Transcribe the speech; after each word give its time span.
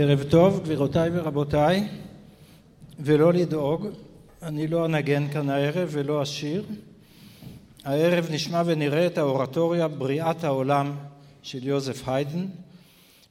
ערב 0.00 0.22
טוב, 0.22 0.60
גבירותיי 0.64 1.10
ורבותיי, 1.12 1.88
ולא 3.00 3.32
לדאוג, 3.32 3.86
אני 4.42 4.66
לא 4.66 4.86
אנגן 4.86 5.28
כאן 5.32 5.50
הערב 5.50 5.88
ולא 5.92 6.22
אשיר. 6.22 6.64
הערב 7.84 8.26
נשמע 8.30 8.62
ונראה 8.66 9.06
את 9.06 9.18
האורטוריה 9.18 9.88
בריאת 9.88 10.44
העולם 10.44 10.96
של 11.42 11.66
יוזף 11.66 12.08
היידן. 12.08 12.46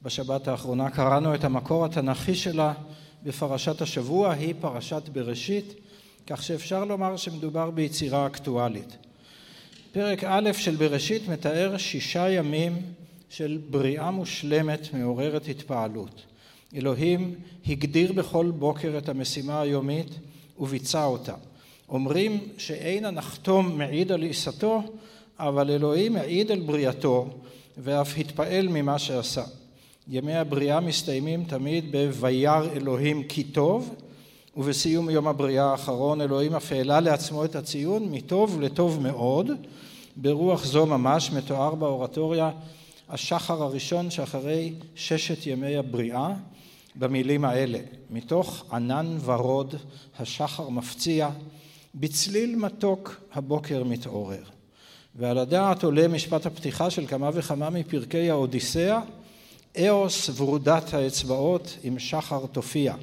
בשבת 0.02 0.48
האחרונה 0.48 0.90
קראנו 0.90 1.34
את 1.34 1.44
המקור 1.44 1.84
התנ"כי 1.84 2.34
שלה 2.34 2.72
בפרשת 3.22 3.82
השבוע, 3.82 4.32
היא 4.32 4.54
פרשת 4.60 5.08
בראשית, 5.08 5.74
כך 6.26 6.42
שאפשר 6.42 6.84
לומר 6.84 7.16
שמדובר 7.16 7.70
ביצירה 7.70 8.26
אקטואלית. 8.26 8.96
פרק 9.92 10.24
א' 10.24 10.50
של 10.52 10.76
בראשית 10.76 11.28
מתאר 11.28 11.76
שישה 11.76 12.30
ימים 12.30 12.82
של 13.30 13.58
בריאה 13.70 14.10
מושלמת 14.10 14.94
מעוררת 14.94 15.48
התפעלות. 15.48 16.22
אלוהים 16.74 17.34
הגדיר 17.66 18.12
בכל 18.12 18.50
בוקר 18.50 18.94
את 18.98 19.08
המשימה 19.08 19.60
היומית 19.60 20.08
וביצע 20.58 21.04
אותה. 21.04 21.34
אומרים 21.88 22.40
שאין 22.58 23.04
הנחתום 23.04 23.78
מעיד 23.78 24.12
על 24.12 24.22
עיסתו, 24.22 24.82
אבל 25.38 25.70
אלוהים 25.70 26.12
מעיד 26.12 26.52
על 26.52 26.60
בריאתו 26.60 27.28
ואף 27.78 28.18
התפעל 28.18 28.68
ממה 28.68 28.98
שעשה. 28.98 29.44
ימי 30.08 30.34
הבריאה 30.34 30.80
מסתיימים 30.80 31.44
תמיד 31.44 31.84
ב"ויר 31.90 32.72
אלוהים 32.72 33.22
כי 33.22 33.44
טוב", 33.44 33.94
ובסיום 34.56 35.10
יום 35.10 35.28
הבריאה 35.28 35.64
האחרון 35.64 36.20
אלוהים 36.20 36.54
אף 36.54 36.72
העלה 36.72 37.00
לעצמו 37.00 37.44
את 37.44 37.56
הציון 37.56 38.08
מטוב 38.10 38.60
לטוב 38.60 39.00
מאוד. 39.02 39.50
ברוח 40.16 40.64
זו 40.64 40.86
ממש 40.86 41.32
מתואר 41.32 41.74
באורטוריה 41.74 42.50
השחר 43.08 43.62
הראשון 43.62 44.10
שאחרי 44.10 44.72
ששת 44.94 45.46
ימי 45.46 45.76
הבריאה 45.76 46.34
במילים 46.98 47.44
האלה: 47.44 47.78
מתוך 48.10 48.64
ענן 48.72 49.18
ורוד 49.24 49.74
השחר 50.18 50.68
מפציע, 50.68 51.30
בצליל 51.94 52.56
מתוק 52.56 53.20
הבוקר 53.32 53.84
מתעורר. 53.84 54.42
ועל 55.14 55.38
הדעת 55.38 55.84
עולה 55.84 56.08
משפט 56.08 56.46
הפתיחה 56.46 56.90
של 56.90 57.06
כמה 57.06 57.30
וכמה 57.32 57.70
מפרקי 57.70 58.30
האודיסאה, 58.30 59.00
אאוס 59.78 60.30
ורודת 60.36 60.94
האצבעות 60.94 61.76
עם 61.82 61.98
שחר 61.98 62.46
תופיע. 62.46 62.94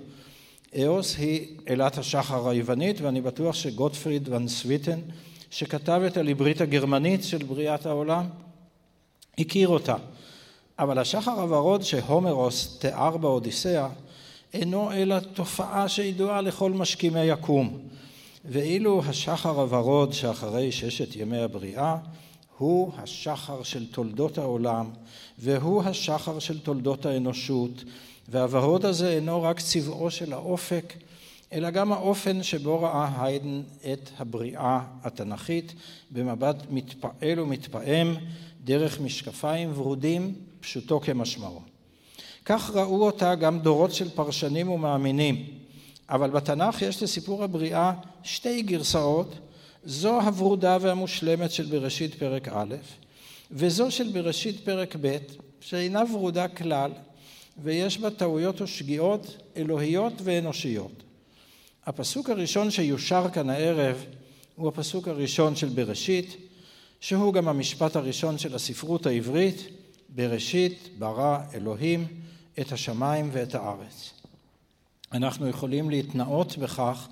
אאוס 0.84 1.16
היא 1.18 1.48
אלת 1.70 1.98
השחר 1.98 2.50
היוונית, 2.50 3.02
ואני 3.02 3.22
בטוח 3.22 3.56
שגוטפריד 3.56 4.30
ון 4.30 4.48
סוויטן, 4.48 5.00
שכתב 5.50 6.02
את 6.08 6.18
הליברית 6.18 6.62
הגרמנית 6.62 7.24
של 7.24 7.44
בריאת 7.44 7.86
העולם, 7.86 8.26
הכיר 9.38 9.68
אותה. 9.68 9.96
אבל 10.80 10.98
השחר 11.00 11.32
הוורוד 11.32 11.82
שהומרוס 11.82 12.78
תיאר 12.80 13.18
באודיסאה 13.18 13.88
אינו 14.54 14.92
אלא 14.92 15.20
תופעה 15.20 15.90
שידועה 15.90 16.42
לכל 16.42 16.72
משכימי 16.72 17.24
יקום. 17.24 17.80
ואילו 18.46 19.02
השחר 19.06 19.62
הוורוד 19.62 20.14
שאחרי 20.14 20.72
ששת 20.72 21.16
ימי 21.16 21.38
הבריאה 21.38 21.98
הוא 22.58 22.92
השחר 22.98 23.64
של 23.64 23.92
תולדות 23.92 24.38
העולם 24.38 24.90
והוא 25.40 25.84
השחר 25.84 26.40
של 26.40 26.60
תולדות 26.60 27.06
האנושות 27.06 27.84
והוורוד 28.30 28.86
הזה 28.86 29.10
אינו 29.10 29.42
רק 29.42 29.60
צבעו 29.60 30.12
של 30.12 30.34
האופק 30.34 30.94
אלא 31.54 31.70
גם 31.70 31.92
האופן 31.92 32.44
שבו 32.44 32.82
ראה 32.82 33.24
היידן 33.24 33.62
את 33.94 34.10
הבריאה 34.20 34.80
התנ"כית 35.04 35.74
במבט 36.12 36.56
מתפעל 36.70 37.40
ומתפעם 37.40 38.16
דרך 38.64 39.00
משקפיים 39.02 39.72
ורודים 39.76 40.34
פשוטו 40.66 41.00
כמשמעו. 41.00 41.62
כך 42.46 42.72
ראו 42.74 43.06
אותה 43.06 43.36
גם 43.36 43.60
דורות 43.60 43.94
של 43.94 44.10
פרשנים 44.10 44.70
ומאמינים, 44.70 45.46
אבל 46.10 46.30
בתנ"ך 46.30 46.82
יש 46.82 47.04
לסיפור 47.04 47.44
הבריאה 47.44 47.94
שתי 48.24 48.62
גרסאות, 48.62 49.36
זו 49.84 50.22
הוורודה 50.22 50.78
והמושלמת 50.82 51.52
של 51.52 51.66
בראשית 51.66 52.16
פרק 52.16 52.48
א', 52.48 52.76
וזו 53.52 53.92
של 53.92 54.12
בראשית 54.12 54.60
פרק 54.64 54.96
ב', 55.02 55.18
שאינה 55.62 56.04
ורודה 56.14 56.48
כלל, 56.48 56.92
ויש 57.64 57.98
בה 57.98 58.10
טעויות 58.10 58.62
ושגיאות 58.62 59.38
אלוהיות 59.58 60.14
ואנושיות. 60.24 61.04
הפסוק 61.86 62.30
הראשון 62.30 62.72
שיושר 62.72 63.28
כאן 63.34 63.50
הערב 63.50 64.06
הוא 64.56 64.68
הפסוק 64.68 65.08
הראשון 65.08 65.56
של 65.56 65.70
בראשית, 65.70 66.38
שהוא 67.00 67.34
גם 67.34 67.48
המשפט 67.48 67.96
הראשון 67.96 68.38
של 68.38 68.56
הספרות 68.56 69.06
העברית, 69.06 69.68
בראשית 70.10 70.90
ברא 71.00 71.40
אלוהים 71.54 72.08
את 72.60 72.72
השמיים 72.72 73.30
ואת 73.32 73.56
הארץ. 73.56 74.14
אנחנו 75.12 75.48
יכולים 75.48 75.90
להתנאות 75.90 76.58
בכך 76.58 77.08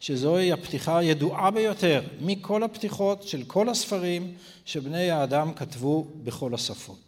שזוהי 0.00 0.52
הפתיחה 0.52 0.98
הידועה 0.98 1.50
ביותר 1.50 2.02
מכל 2.20 2.62
הפתיחות 2.62 3.22
של 3.22 3.42
כל 3.46 3.68
הספרים 3.68 4.34
שבני 4.64 5.10
האדם 5.10 5.54
כתבו 5.54 6.06
בכל 6.24 6.54
השפות. 6.54 6.98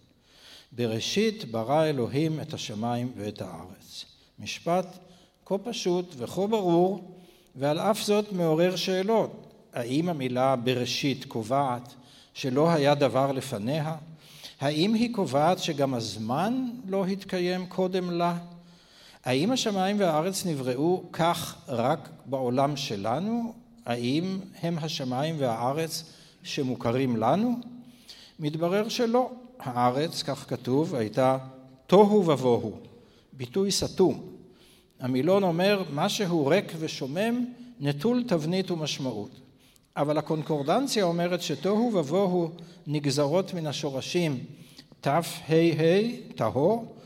בראשית 0.72 1.44
ברא 1.44 1.84
אלוהים 1.84 2.40
את 2.40 2.54
השמיים 2.54 3.12
ואת 3.16 3.42
הארץ. 3.42 4.04
משפט 4.38 4.86
כה 5.46 5.58
פשוט 5.58 6.14
וכה 6.18 6.46
ברור, 6.46 7.16
ועל 7.56 7.78
אף 7.78 8.02
זאת 8.02 8.32
מעורר 8.32 8.76
שאלות. 8.76 9.46
האם 9.72 10.08
המילה 10.08 10.56
בראשית 10.56 11.24
קובעת 11.24 11.94
שלא 12.34 12.70
היה 12.70 12.94
דבר 12.94 13.32
לפניה? 13.32 13.96
האם 14.60 14.94
היא 14.94 15.14
קובעת 15.14 15.58
שגם 15.58 15.94
הזמן 15.94 16.68
לא 16.88 17.06
התקיים 17.06 17.66
קודם 17.66 18.10
לה? 18.10 18.38
האם 19.24 19.52
השמיים 19.52 20.00
והארץ 20.00 20.46
נבראו 20.46 21.02
כך 21.12 21.56
רק 21.68 22.08
בעולם 22.26 22.76
שלנו? 22.76 23.54
האם 23.86 24.38
הם 24.62 24.78
השמיים 24.78 25.36
והארץ 25.38 26.04
שמוכרים 26.42 27.16
לנו? 27.16 27.56
מתברר 28.38 28.88
שלא. 28.88 29.30
הארץ, 29.60 30.22
כך 30.22 30.44
כתוב, 30.48 30.94
הייתה 30.94 31.38
תוהו 31.86 32.26
ובוהו, 32.26 32.72
ביטוי 33.32 33.70
סתום. 33.70 34.22
המילון 35.00 35.42
אומר 35.42 35.82
משהו 35.94 36.46
ריק 36.46 36.72
ושומם, 36.78 37.44
נטול 37.80 38.24
תבנית 38.28 38.70
ומשמעות. 38.70 39.30
אבל 39.96 40.18
הקונקורדנציה 40.18 41.04
אומרת 41.04 41.42
שתוהו 41.42 41.90
ובוהו 41.94 42.50
נגזרות 42.86 43.54
מן 43.54 43.66
השורשים 43.66 44.44
תה"ה 45.00 45.20
טהור 46.34 46.96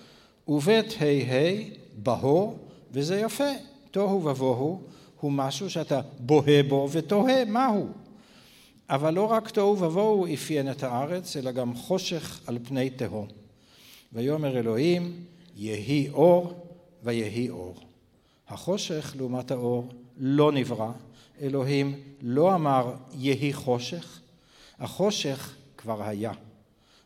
ובית 0.48 0.96
ה"ה 1.00 1.52
בהו 1.96 2.56
וזה 2.92 3.20
יפה. 3.20 3.50
תוהו 3.90 4.24
ובוהו 4.24 4.80
הוא 5.20 5.32
משהו 5.32 5.70
שאתה 5.70 6.00
בוהה 6.18 6.62
בו 6.62 6.88
ותוהה 6.92 7.44
מהו. 7.44 7.88
אבל 8.90 9.14
לא 9.14 9.24
רק 9.24 9.50
תוהו 9.50 9.78
ובוהו 9.78 10.34
אפיין 10.34 10.70
את 10.70 10.82
הארץ 10.82 11.36
אלא 11.36 11.50
גם 11.50 11.74
חושך 11.74 12.40
על 12.46 12.58
פני 12.62 12.90
תהום. 12.90 13.26
ויאמר 14.12 14.58
אלוהים 14.58 15.24
יהי 15.56 16.08
אור 16.08 16.52
ויהי 17.02 17.50
אור. 17.50 17.74
החושך 18.48 19.14
לעומת 19.16 19.50
האור 19.50 19.88
לא 20.16 20.52
נברא, 20.52 20.90
אלוהים 21.40 22.00
לא 22.20 22.54
אמר 22.54 22.94
יהי 23.14 23.52
חושך, 23.52 24.20
החושך 24.78 25.54
כבר 25.76 26.02
היה. 26.02 26.32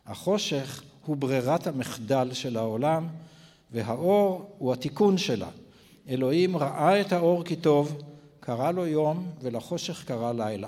החושך 0.05 0.83
הוא 1.05 1.17
ברירת 1.17 1.67
המחדל 1.67 2.29
של 2.33 2.57
העולם 2.57 3.07
והאור 3.71 4.55
הוא 4.57 4.73
התיקון 4.73 5.17
שלה. 5.17 5.49
אלוהים 6.09 6.57
ראה 6.57 7.01
את 7.01 7.11
האור 7.13 7.43
כי 7.43 7.55
טוב, 7.55 8.01
קרא 8.39 8.71
לו 8.71 8.87
יום 8.87 9.31
ולחושך 9.41 10.03
קרא 10.07 10.31
לילה. 10.31 10.67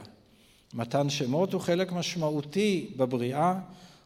מתן 0.73 1.09
שמות 1.09 1.53
הוא 1.53 1.61
חלק 1.61 1.91
משמעותי 1.91 2.89
בבריאה, 2.97 3.59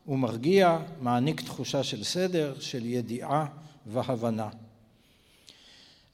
הוא 0.05 0.19
מרגיע, 0.19 0.79
מעניק 1.01 1.41
תחושה 1.41 1.83
של 1.83 2.03
סדר, 2.03 2.53
של 2.59 2.85
ידיעה 2.85 3.45
והבנה. 3.85 4.49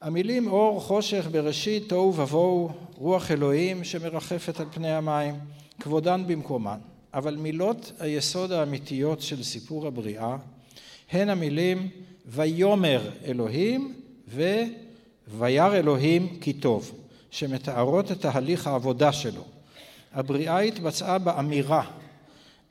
המילים 0.02 0.46
אור, 0.46 0.80
חושך, 0.80 1.28
בראשית, 1.30 1.88
תוהו 1.88 2.14
ובוהו, 2.16 2.70
רוח 2.94 3.30
אלוהים 3.30 3.84
שמרחפת 3.84 4.60
על 4.60 4.66
פני 4.70 4.90
המים, 4.90 5.34
כבודן 5.80 6.24
במקומן. 6.26 6.78
אבל 7.14 7.36
מילות 7.36 7.92
היסוד 7.98 8.52
האמיתיות 8.52 9.22
של 9.22 9.42
סיפור 9.42 9.86
הבריאה 9.86 10.36
הן 11.10 11.30
המילים 11.30 11.88
ויאמר 12.26 13.10
אלוהים 13.24 13.94
וויר 14.34 15.74
אלוהים 15.74 16.38
כי 16.40 16.52
טוב, 16.52 16.92
שמתארות 17.30 18.12
את 18.12 18.20
תהליך 18.20 18.66
העבודה 18.66 19.12
שלו. 19.12 19.44
הבריאה 20.12 20.58
התבצעה 20.58 21.18
באמירה. 21.18 21.84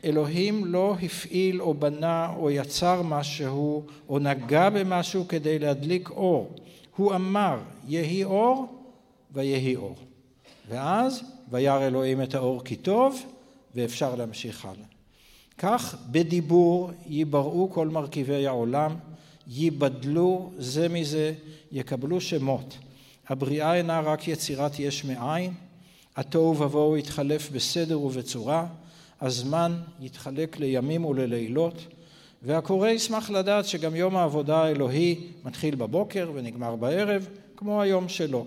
אלוהים 0.03 0.65
לא 0.65 0.95
הפעיל 1.01 1.61
או 1.61 1.73
בנה 1.73 2.33
או 2.37 2.51
יצר 2.51 3.01
משהו 3.01 3.85
או 4.09 4.19
נגע 4.19 4.69
במשהו 4.69 5.27
כדי 5.27 5.59
להדליק 5.59 6.09
אור. 6.09 6.55
הוא 6.97 7.15
אמר 7.15 7.59
יהי 7.87 8.23
אור 8.23 8.65
ויהי 9.31 9.75
אור. 9.75 9.95
ואז 10.69 11.23
וירא 11.49 11.87
אלוהים 11.87 12.21
את 12.21 12.35
האור 12.35 12.63
כי 12.63 12.75
טוב 12.75 13.21
ואפשר 13.75 14.15
להמשיך 14.15 14.65
הלאה. 14.65 14.85
כך 15.57 15.95
בדיבור 16.11 16.91
ייבראו 17.07 17.69
כל 17.71 17.87
מרכיבי 17.87 18.47
העולם, 18.47 18.95
ייבדלו 19.47 20.51
זה 20.57 20.89
מזה, 20.89 21.33
יקבלו 21.71 22.21
שמות. 22.21 22.77
הבריאה 23.27 23.75
אינה 23.75 23.99
רק 23.99 24.27
יצירת 24.27 24.79
יש 24.79 25.05
מאין, 25.05 25.53
התוהו 26.15 26.59
ובוהו 26.59 26.97
יתחלף 26.97 27.49
בסדר 27.51 28.01
ובצורה, 28.01 28.67
הזמן 29.21 29.79
יתחלק 29.99 30.59
לימים 30.59 31.05
וללילות, 31.05 31.87
והקורא 32.41 32.89
ישמח 32.89 33.29
לדעת 33.29 33.65
שגם 33.65 33.95
יום 33.95 34.15
העבודה 34.15 34.57
האלוהי 34.57 35.15
מתחיל 35.45 35.75
בבוקר 35.75 36.31
ונגמר 36.33 36.75
בערב, 36.75 37.27
כמו 37.57 37.81
היום 37.81 38.09
שלו. 38.09 38.45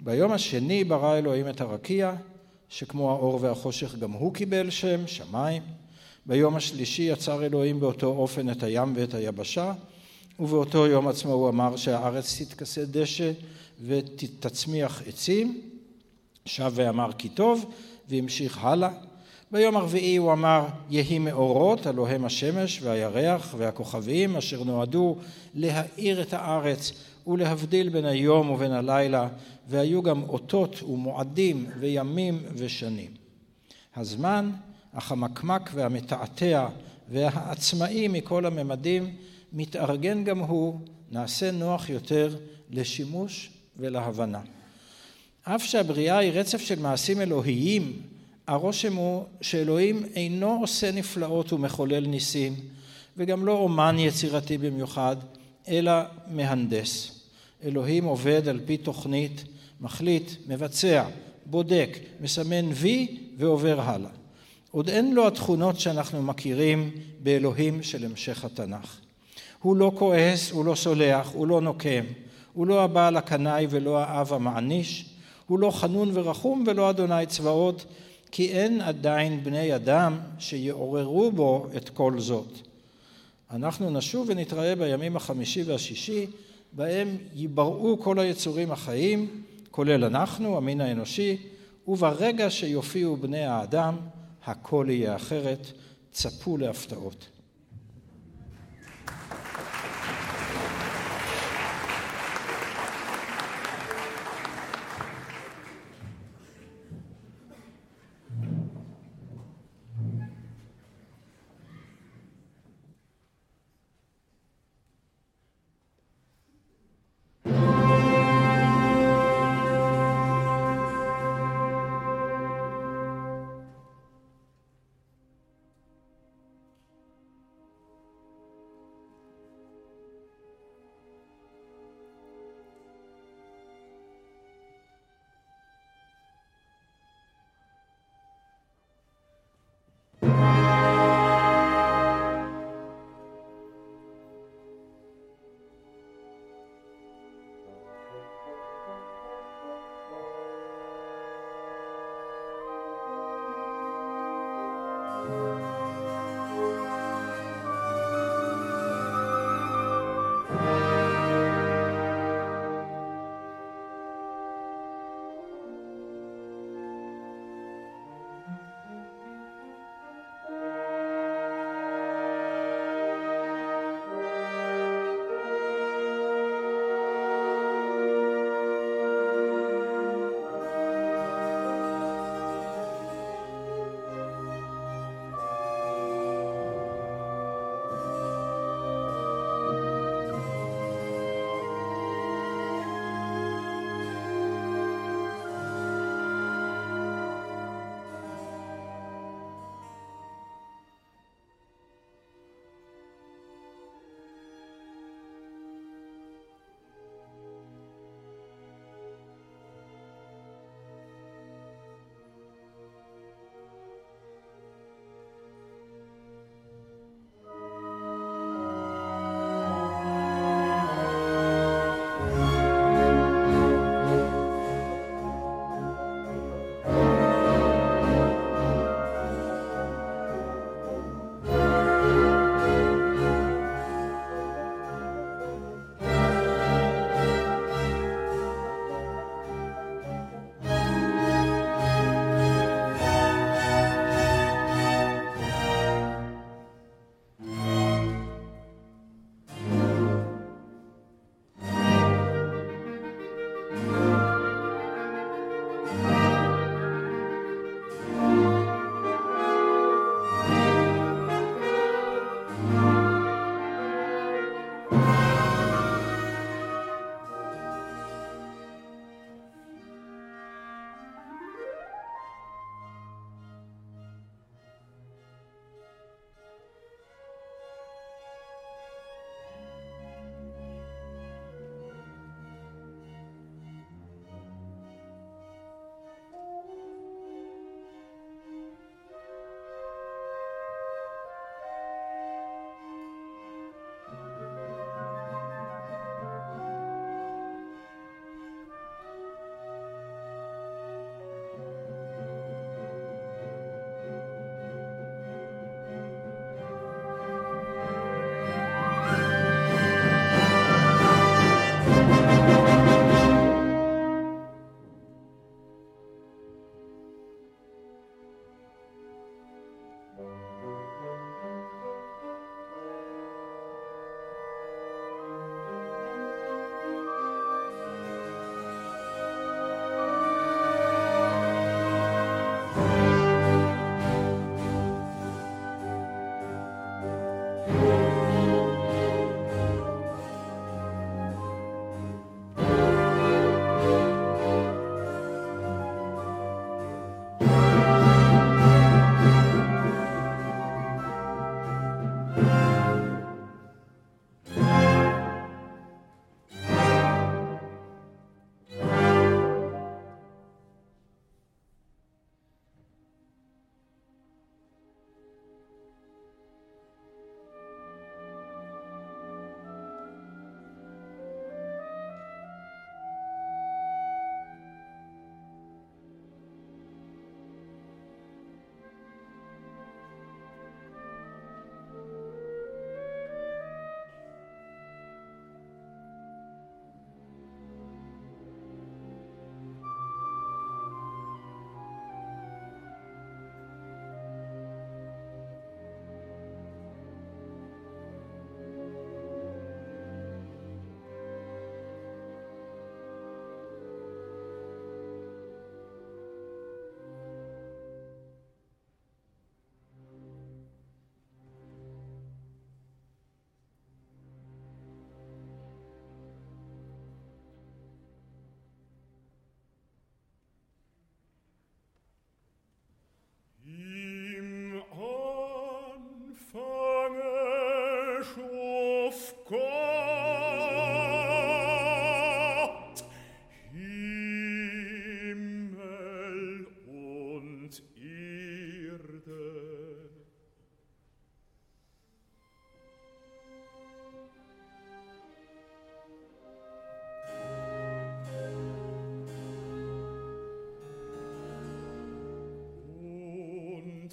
ביום 0.00 0.32
השני 0.32 0.84
ברא 0.84 1.18
אלוהים 1.18 1.48
את 1.48 1.60
הרקיע, 1.60 2.14
שכמו 2.68 3.10
האור 3.10 3.38
והחושך 3.42 3.94
גם 3.94 4.12
הוא 4.12 4.34
קיבל 4.34 4.70
שם, 4.70 5.06
שמיים. 5.06 5.62
ביום 6.26 6.56
השלישי 6.56 7.02
יצר 7.02 7.44
אלוהים 7.44 7.80
באותו 7.80 8.06
אופן 8.06 8.50
את 8.50 8.62
הים 8.62 8.92
ואת 8.96 9.14
היבשה, 9.14 9.72
ובאותו 10.40 10.86
יום 10.86 11.08
עצמו 11.08 11.32
הוא 11.32 11.48
אמר 11.48 11.76
שהארץ 11.76 12.42
תתכסה 12.42 12.84
דשא 12.84 13.32
ותצמיח 13.86 15.02
עצים, 15.06 15.60
שב 16.44 16.72
ואמר 16.74 17.12
כי 17.12 17.28
טוב, 17.28 17.72
והמשיך 18.08 18.64
הלאה. 18.64 18.90
ביום 19.52 19.76
הרביעי 19.76 20.16
הוא 20.16 20.32
אמר 20.32 20.66
יהי 20.90 21.18
מאורות, 21.18 21.86
הלא 21.86 22.08
הם 22.08 22.24
השמש 22.24 22.82
והירח 22.82 23.54
והכוכבים 23.58 24.36
אשר 24.36 24.64
נועדו 24.64 25.16
להאיר 25.54 26.22
את 26.22 26.32
הארץ 26.32 26.92
ולהבדיל 27.26 27.88
בין 27.88 28.04
היום 28.04 28.50
ובין 28.50 28.72
הלילה, 28.72 29.28
והיו 29.68 30.02
גם 30.02 30.22
אותות 30.22 30.82
ומועדים 30.82 31.66
וימים 31.78 32.42
ושנים. 32.54 33.10
הזמן, 33.96 34.50
החמקמק 34.94 35.70
והמתעתע 35.74 36.68
והעצמאי 37.08 38.08
מכל 38.08 38.46
הממדים, 38.46 39.16
מתארגן 39.52 40.24
גם 40.24 40.38
הוא, 40.38 40.80
נעשה 41.10 41.50
נוח 41.50 41.90
יותר 41.90 42.36
לשימוש 42.70 43.50
ולהבנה. 43.76 44.40
אף 45.42 45.64
שהבריאה 45.64 46.18
היא 46.18 46.32
רצף 46.32 46.60
של 46.60 46.78
מעשים 46.78 47.20
אלוהיים, 47.20 48.02
הרושם 48.50 48.94
הוא 48.94 49.24
שאלוהים 49.40 50.02
אינו 50.14 50.58
עושה 50.60 50.92
נפלאות 50.92 51.52
ומחולל 51.52 52.06
ניסים, 52.06 52.54
וגם 53.16 53.46
לא 53.46 53.52
אומן 53.52 53.98
יצירתי 53.98 54.58
במיוחד, 54.58 55.16
אלא 55.68 55.92
מהנדס. 56.30 57.20
אלוהים 57.64 58.04
עובד 58.04 58.48
על 58.48 58.60
פי 58.66 58.76
תוכנית, 58.76 59.44
מחליט, 59.80 60.30
מבצע, 60.48 61.04
בודק, 61.46 61.98
מסמן 62.20 62.68
וי 62.72 63.18
ועובר 63.38 63.80
הלאה. 63.80 64.10
עוד 64.70 64.88
אין 64.88 65.14
לו 65.14 65.26
התכונות 65.26 65.80
שאנחנו 65.80 66.22
מכירים 66.22 66.90
באלוהים 67.22 67.82
של 67.82 68.04
המשך 68.04 68.44
התנ"ך. 68.44 68.98
הוא 69.62 69.76
לא 69.76 69.92
כועס, 69.98 70.50
הוא 70.50 70.64
לא 70.64 70.74
סולח, 70.74 71.30
הוא 71.32 71.46
לא 71.46 71.60
נוקם, 71.60 72.04
הוא 72.52 72.66
לא 72.66 72.84
הבעל 72.84 73.16
הקנאי 73.16 73.66
ולא 73.70 73.98
האב 73.98 74.32
המעניש, 74.32 75.04
הוא 75.46 75.58
לא 75.58 75.70
חנון 75.70 76.10
ורחום 76.12 76.64
ולא 76.66 76.90
אדוני 76.90 77.26
צבאות, 77.26 77.84
כי 78.30 78.48
אין 78.48 78.80
עדיין 78.80 79.44
בני 79.44 79.76
אדם 79.76 80.18
שיעוררו 80.38 81.32
בו 81.32 81.66
את 81.76 81.88
כל 81.88 82.20
זאת. 82.20 82.58
אנחנו 83.50 83.90
נשוב 83.90 84.26
ונתראה 84.28 84.76
בימים 84.76 85.16
החמישי 85.16 85.62
והשישי, 85.62 86.26
בהם 86.72 87.16
ייבראו 87.34 88.00
כל 88.00 88.18
היצורים 88.18 88.72
החיים, 88.72 89.42
כולל 89.70 90.04
אנחנו, 90.04 90.56
המין 90.56 90.80
האנושי, 90.80 91.36
וברגע 91.88 92.50
שיופיעו 92.50 93.16
בני 93.16 93.44
האדם, 93.44 93.96
הכל 94.44 94.86
יהיה 94.88 95.16
אחרת. 95.16 95.66
צפו 96.12 96.56
להפתעות. 96.56 97.26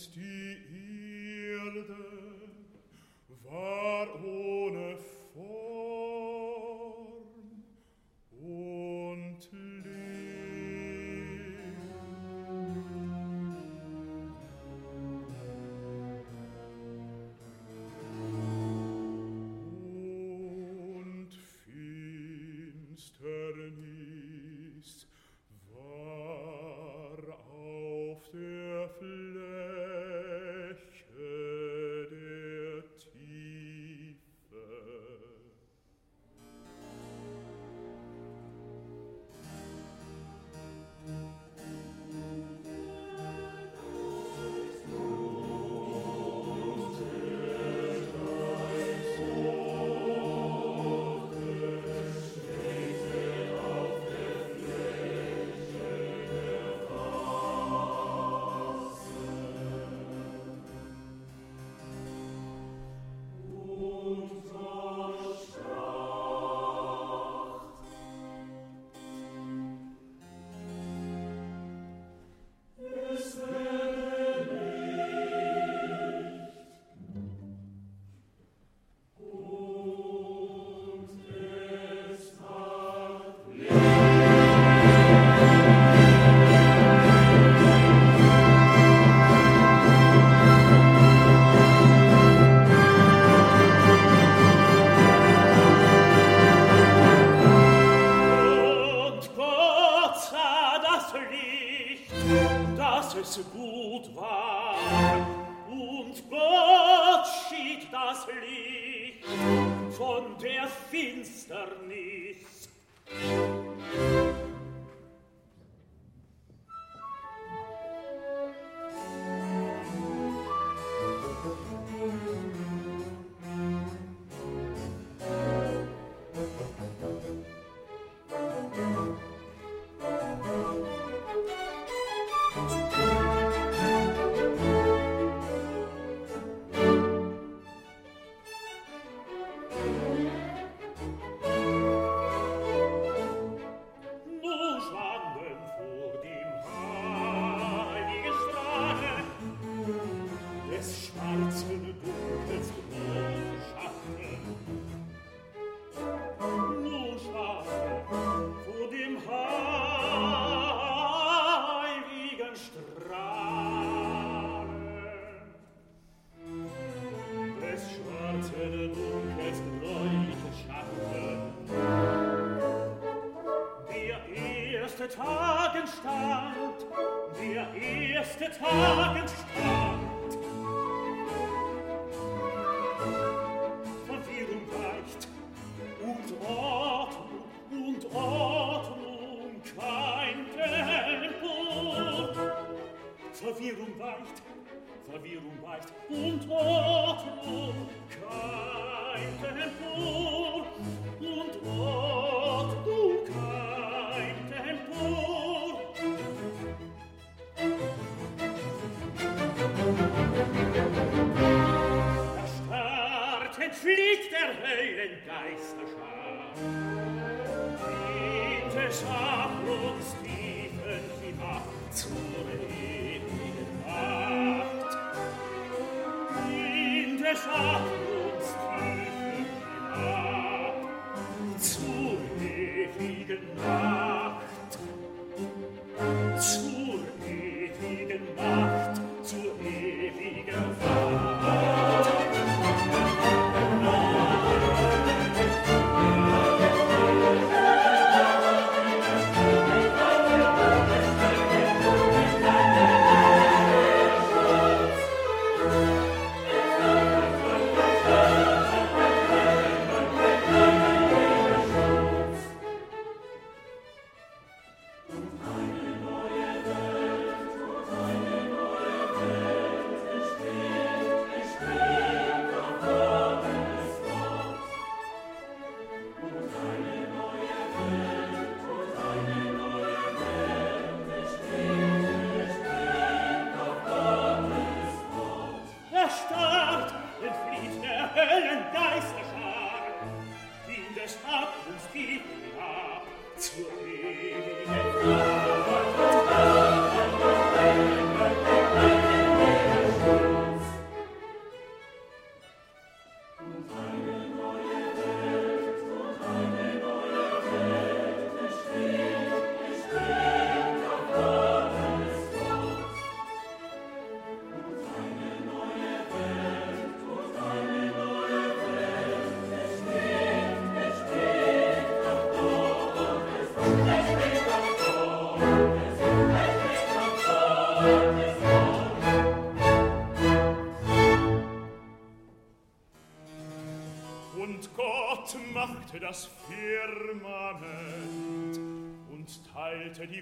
ist 0.07 0.15
die 0.15 0.57
Erde. 1.51 2.26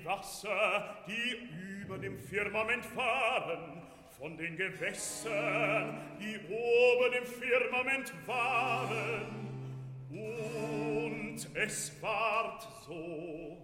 Wasser, 0.05 0.97
die 1.07 1.81
über 1.81 1.97
dem 1.97 2.17
Firmament 2.19 2.85
fahren, 2.85 3.81
von 4.17 4.37
den 4.37 4.55
Gewässern, 4.55 5.99
die 6.19 6.39
oben 6.47 7.13
im 7.13 7.25
Firmament 7.25 8.13
waren. 8.25 9.45
Und 10.09 11.47
es 11.55 11.91
ward 12.01 12.67
so. 12.85 13.57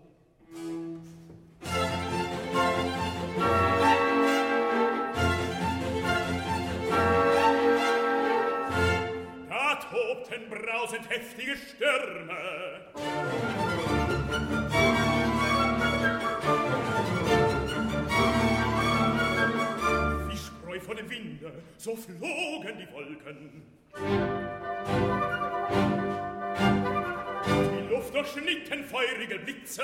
Da 9.47 9.75
tobten 9.75 10.49
brausend 10.49 11.09
heftige 11.09 11.55
Stürme. 11.55 13.50
Vor 20.91 20.97
dem 20.97 21.09
Winde, 21.09 21.53
so 21.77 21.95
flogen 21.95 22.77
die 22.77 22.91
Wolken. 22.91 23.63
Die 27.77 27.93
Luft 27.93 28.13
durchschnitten 28.13 28.83
feurige 28.83 29.39
Blitze. 29.39 29.83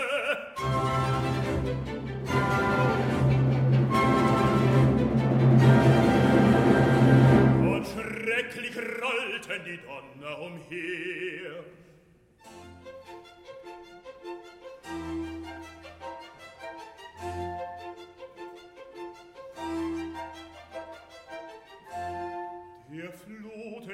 Und 7.61 7.85
schrecklich 7.87 8.75
rollten 8.75 9.63
die 9.63 9.79
Donner 9.87 10.41
umher. 10.41 11.76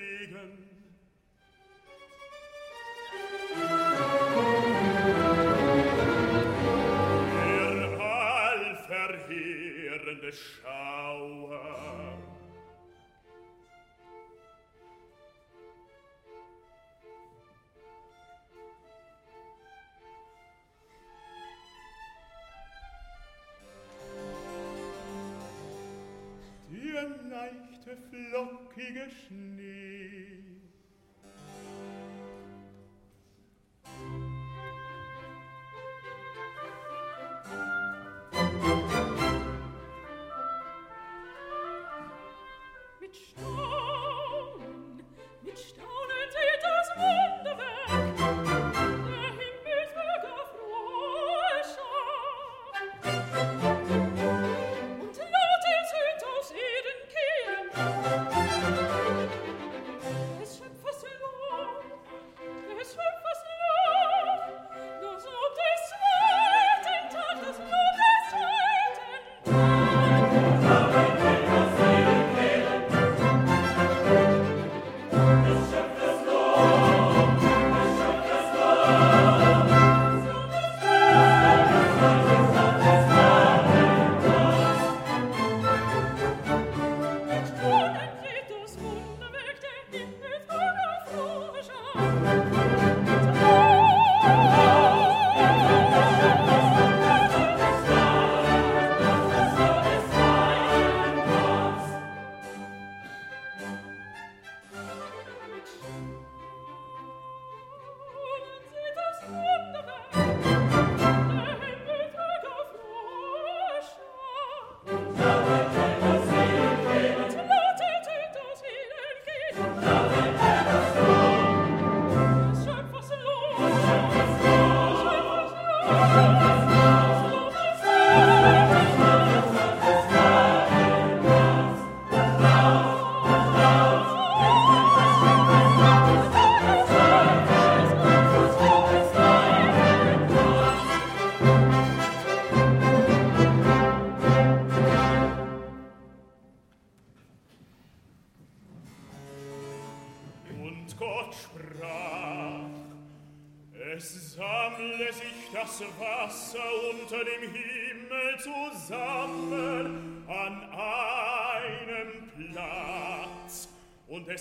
Flockige 28.78 29.10
Schnee. 29.10 29.87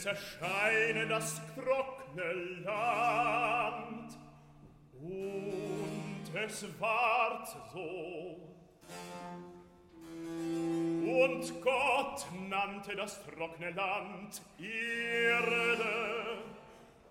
Erscheine 0.07 1.07
das 1.09 1.41
trockene 1.55 2.33
Land. 2.65 4.19
Und 5.03 6.35
es 6.35 6.67
ward 6.81 7.49
so. 7.73 8.47
Und 11.07 11.63
Gott 11.63 12.27
nannte 12.49 12.97
das 12.97 13.23
trockene 13.25 13.71
Land 13.71 14.43
Erde, 14.59 16.17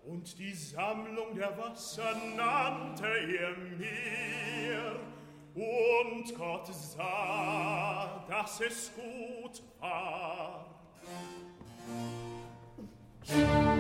und 0.06 0.38
die 0.38 0.54
Sammlung 0.54 1.36
der 1.36 1.58
Wasser 1.58 2.16
nannte 2.36 3.08
er 3.08 3.56
Meer. 3.78 5.00
Und 5.56 6.36
Gott 6.36 6.68
sah, 6.68 8.24
dass 8.28 8.62
es 8.62 8.92
gut 8.94 9.64
war. 9.80 10.66
Música 13.28 13.76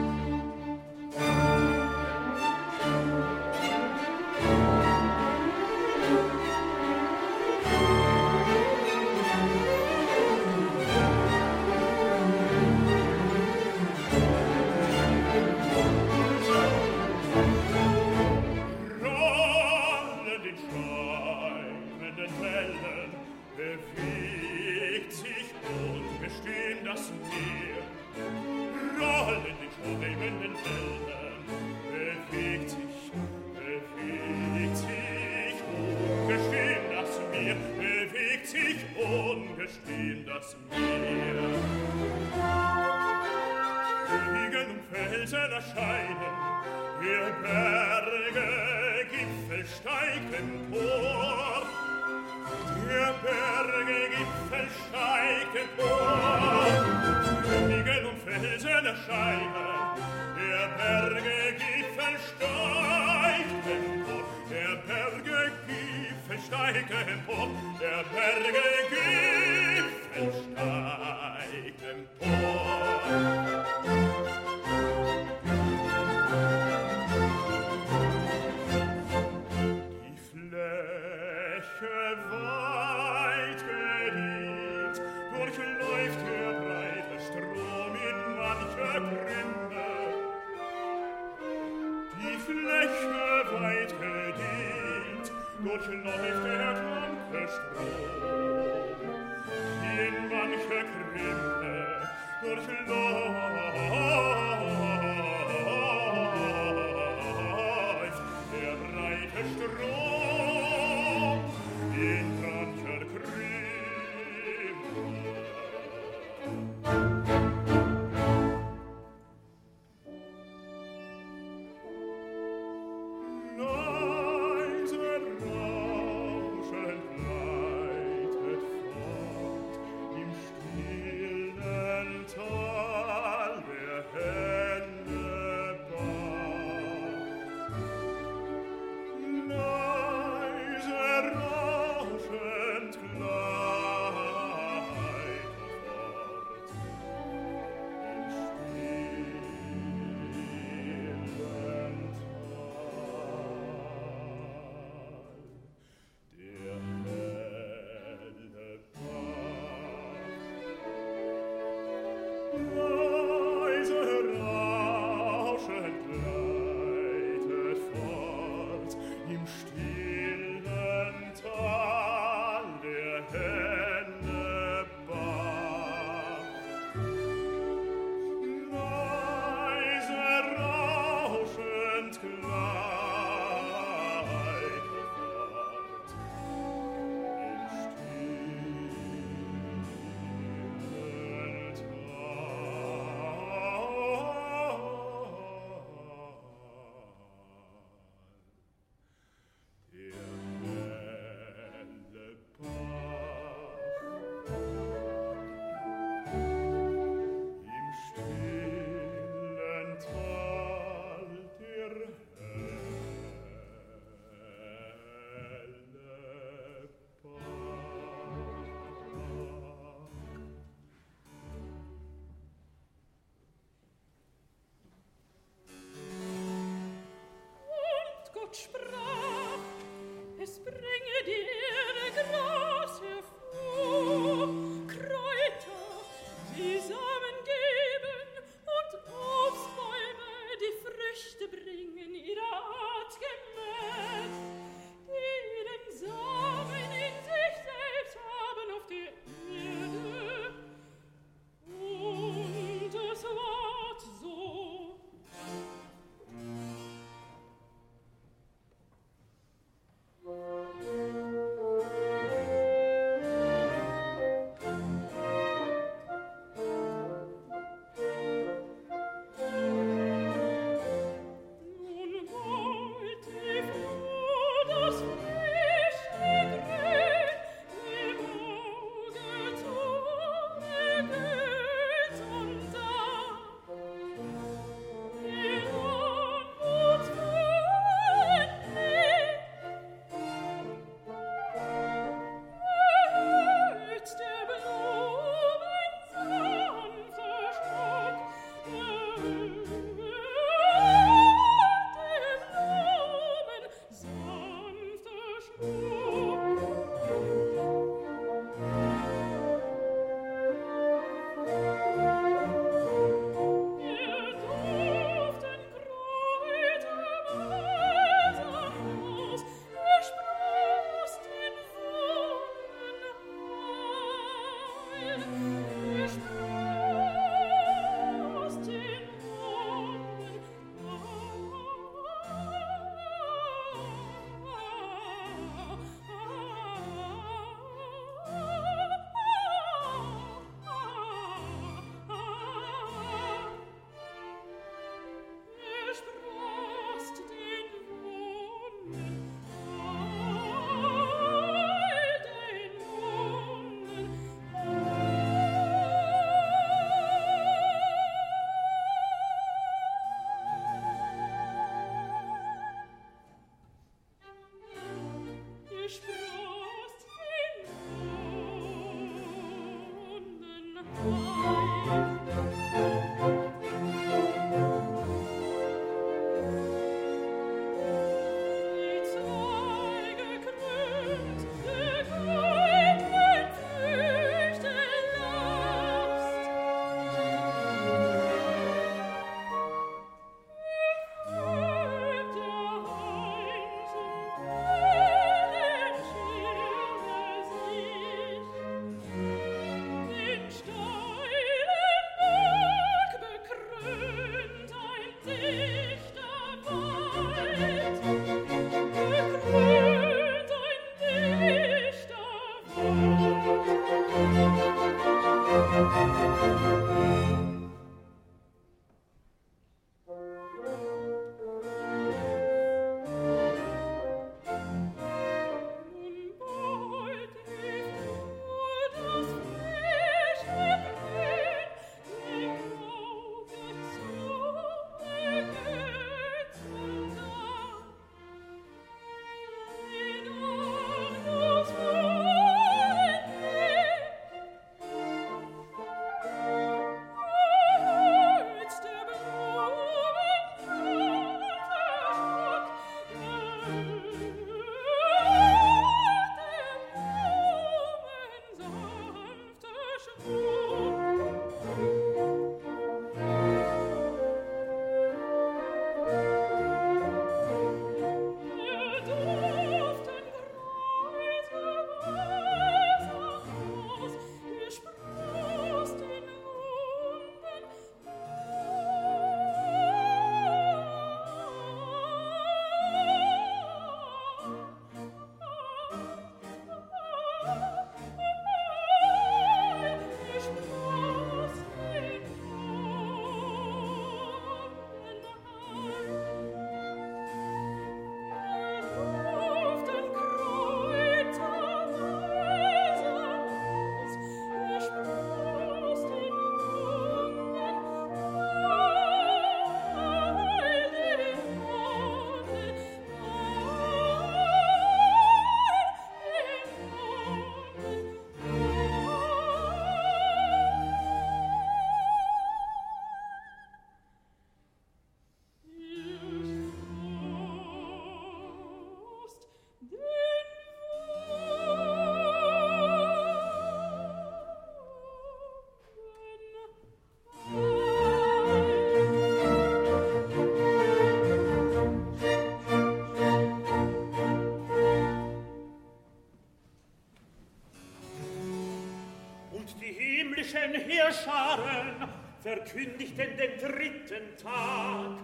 scharen 551.26 552.08
verkündigten 552.42 553.38
den 553.38 553.60
dritten 553.60 554.38
Tag, 554.42 555.18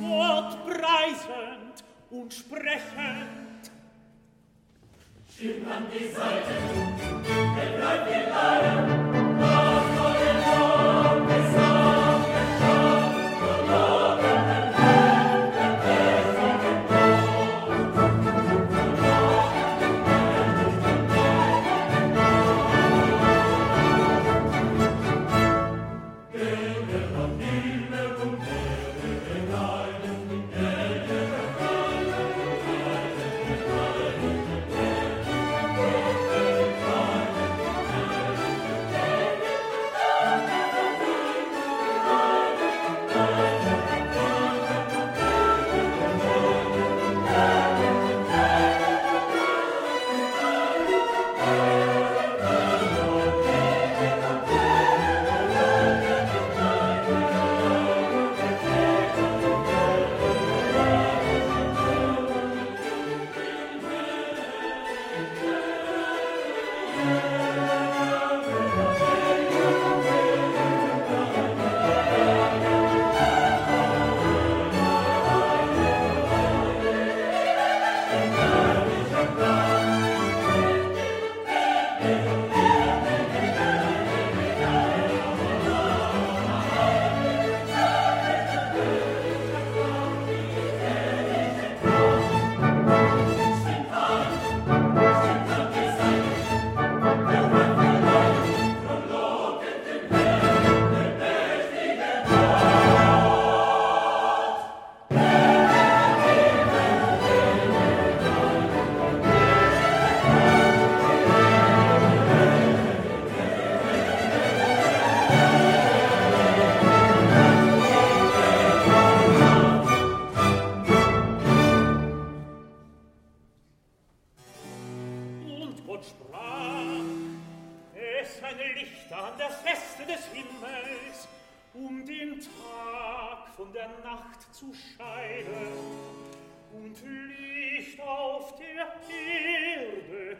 wortpreisend 0.00 1.84
und 2.10 2.34
sprechend. 2.34 3.70
Stimmt 5.32 5.70
an 5.70 5.86
die 5.92 6.08
Seite, 6.08 6.54
der 7.56 7.78
bleibt 7.78 8.10
ihr 8.10 8.28
Leier, 8.28 9.09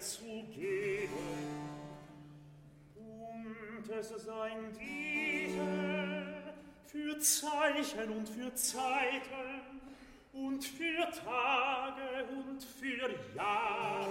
zu 0.01 0.45
geben. 0.55 1.11
Und 2.97 3.89
es 3.91 4.09
seien 4.09 4.73
diese 4.79 6.31
für 6.87 7.19
Zeichen 7.19 8.11
und 8.11 8.29
für 8.29 8.55
Zeiten 8.55 9.81
und 10.33 10.65
für 10.65 11.11
Tage 11.11 12.25
und 12.33 12.63
für 12.63 13.11
Jahre. 13.37 14.09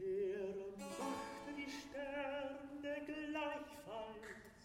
Er 0.00 0.48
machte 0.88 1.52
die 1.56 1.70
Sterne 1.70 3.00
gleichfalls. 3.06 4.58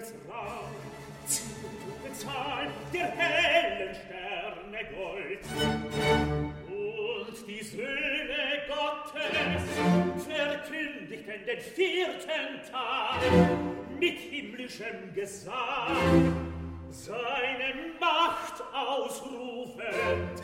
Himmelsraum 0.00 0.70
zu 1.26 1.42
bezahlen 2.02 2.70
der 2.92 3.06
hellen 3.06 3.94
Sterne 3.94 4.84
Gold. 4.96 5.44
Und 6.68 7.46
die 7.46 7.62
Söhne 7.62 8.62
Gottes 8.66 9.62
verkündigten 10.26 11.46
den 11.46 11.60
vierten 11.60 12.72
Tag 12.72 13.20
mit 13.98 14.18
himmlischem 14.18 15.12
Gesang 15.14 16.34
seine 16.90 17.74
Macht 18.00 18.62
ausrufend. 18.72 20.40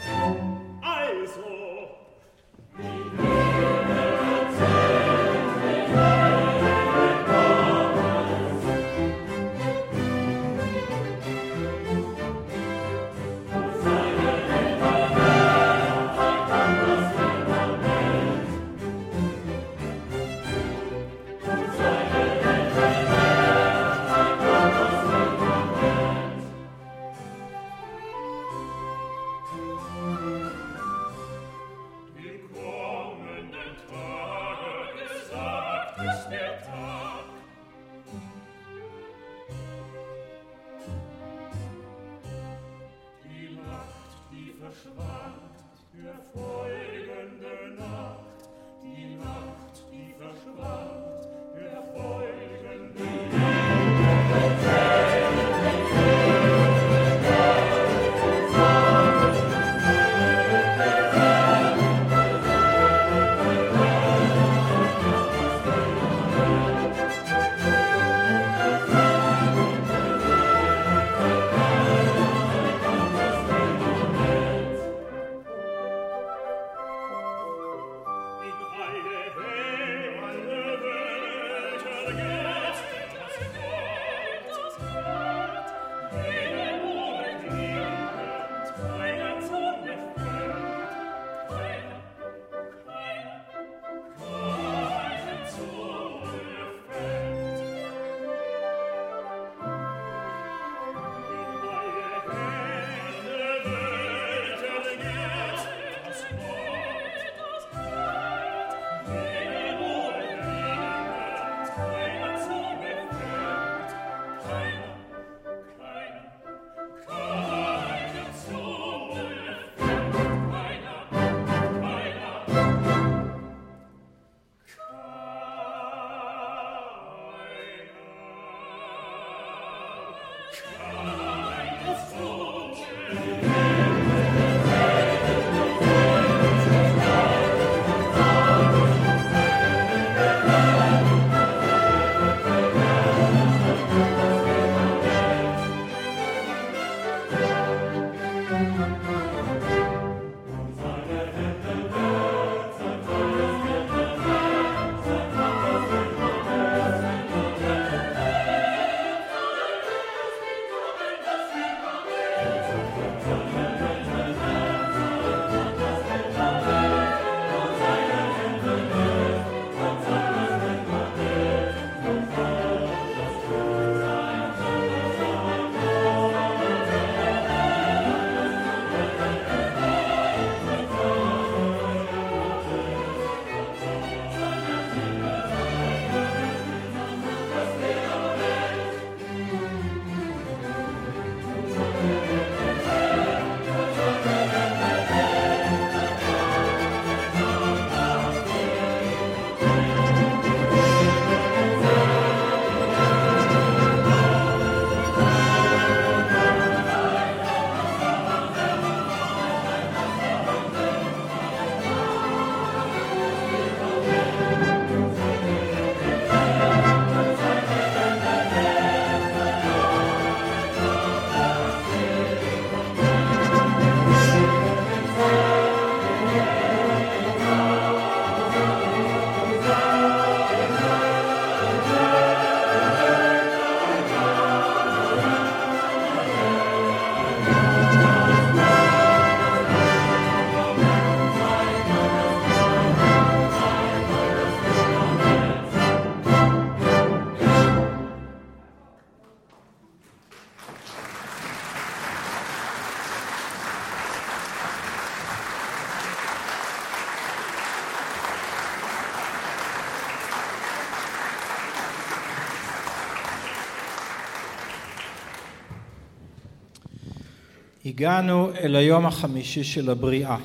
הגענו 267.96 268.50
אל 268.54 268.76
היום 268.76 269.06
החמישי 269.06 269.64
של 269.64 269.90
הבריאה. 269.90 270.36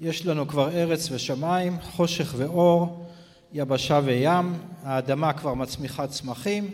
יש 0.00 0.26
לנו 0.26 0.48
כבר 0.48 0.70
ארץ 0.70 1.08
ושמיים, 1.10 1.80
חושך 1.80 2.34
ואור, 2.36 3.06
יבשה 3.52 4.00
וים, 4.04 4.54
האדמה 4.82 5.32
כבר 5.32 5.54
מצמיחה 5.54 6.06
צמחים, 6.06 6.70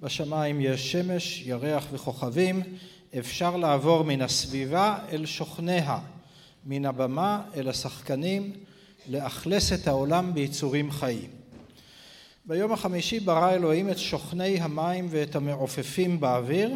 בשמיים 0.00 0.60
יש 0.60 0.92
שמש, 0.92 1.42
ירח 1.46 1.86
וכוכבים, 1.92 2.62
אפשר 3.18 3.56
לעבור 3.56 4.04
מן 4.04 4.22
הסביבה 4.22 4.98
אל 5.12 5.26
שוכניה, 5.26 5.98
מן 6.66 6.84
הבמה 6.84 7.42
אל 7.56 7.68
השחקנים, 7.68 8.52
לאכלס 9.08 9.72
את 9.72 9.88
העולם 9.88 10.34
ביצורים 10.34 10.90
חיים. 10.90 11.30
ביום 12.44 12.72
החמישי 12.72 13.20
ברא 13.20 13.50
אלוהים 13.50 13.90
את 13.90 13.98
שוכני 13.98 14.60
המים 14.60 15.06
ואת 15.10 15.36
המעופפים 15.36 16.20
באוויר, 16.20 16.70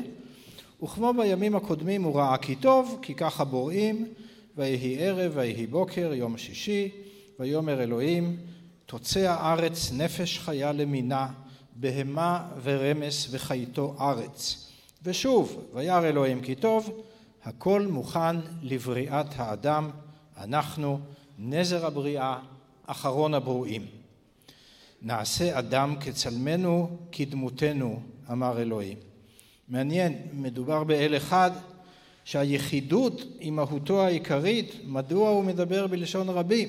וכמו 0.83 1.13
בימים 1.15 1.57
הקודמים 1.57 2.03
הוא 2.03 2.17
ראה 2.17 2.37
כי 2.39 2.57
טוב, 2.57 2.99
כי 3.03 3.15
ככה 3.15 3.45
בוראים, 3.45 4.09
ויהי 4.57 4.99
ערב 4.99 5.33
ויהי 5.35 5.67
בוקר, 5.67 6.13
יום 6.15 6.39
שישי, 6.39 6.91
ויאמר 7.41 7.83
אלוהים, 7.83 8.37
תוצא 8.87 9.21
הארץ 9.21 9.93
נפש 9.93 10.39
חיה 10.39 10.73
למינה, 10.73 11.29
בהמה 11.77 12.49
ורמס 12.63 13.29
וחייתו 13.31 13.95
ארץ. 14.01 14.69
ושוב, 15.03 15.65
וירא 15.75 16.09
אלוהים 16.09 16.41
כי 16.41 16.55
טוב, 16.55 17.03
הכל 17.45 17.87
מוכן 17.87 18.37
לבריאת 18.63 19.27
האדם, 19.37 19.91
אנחנו 20.37 21.01
נזר 21.39 21.87
הבריאה, 21.87 22.39
אחרון 22.87 23.35
הברואים. 23.35 23.87
נעשה 25.03 25.59
אדם 25.59 25.97
כצלמנו, 26.01 26.97
כדמותנו, 27.13 28.01
אמר 28.33 28.63
אלוהים. 28.63 29.06
מעניין, 29.69 30.19
מדובר 30.33 30.85
באל 30.85 31.17
אחד 31.17 31.51
שהיחידות 32.25 33.23
היא 33.41 33.53
מהותו 33.53 34.05
העיקרית, 34.05 34.75
מדוע 34.85 35.29
הוא 35.29 35.45
מדבר 35.45 35.87
בלשון 35.87 36.29
רבים? 36.29 36.69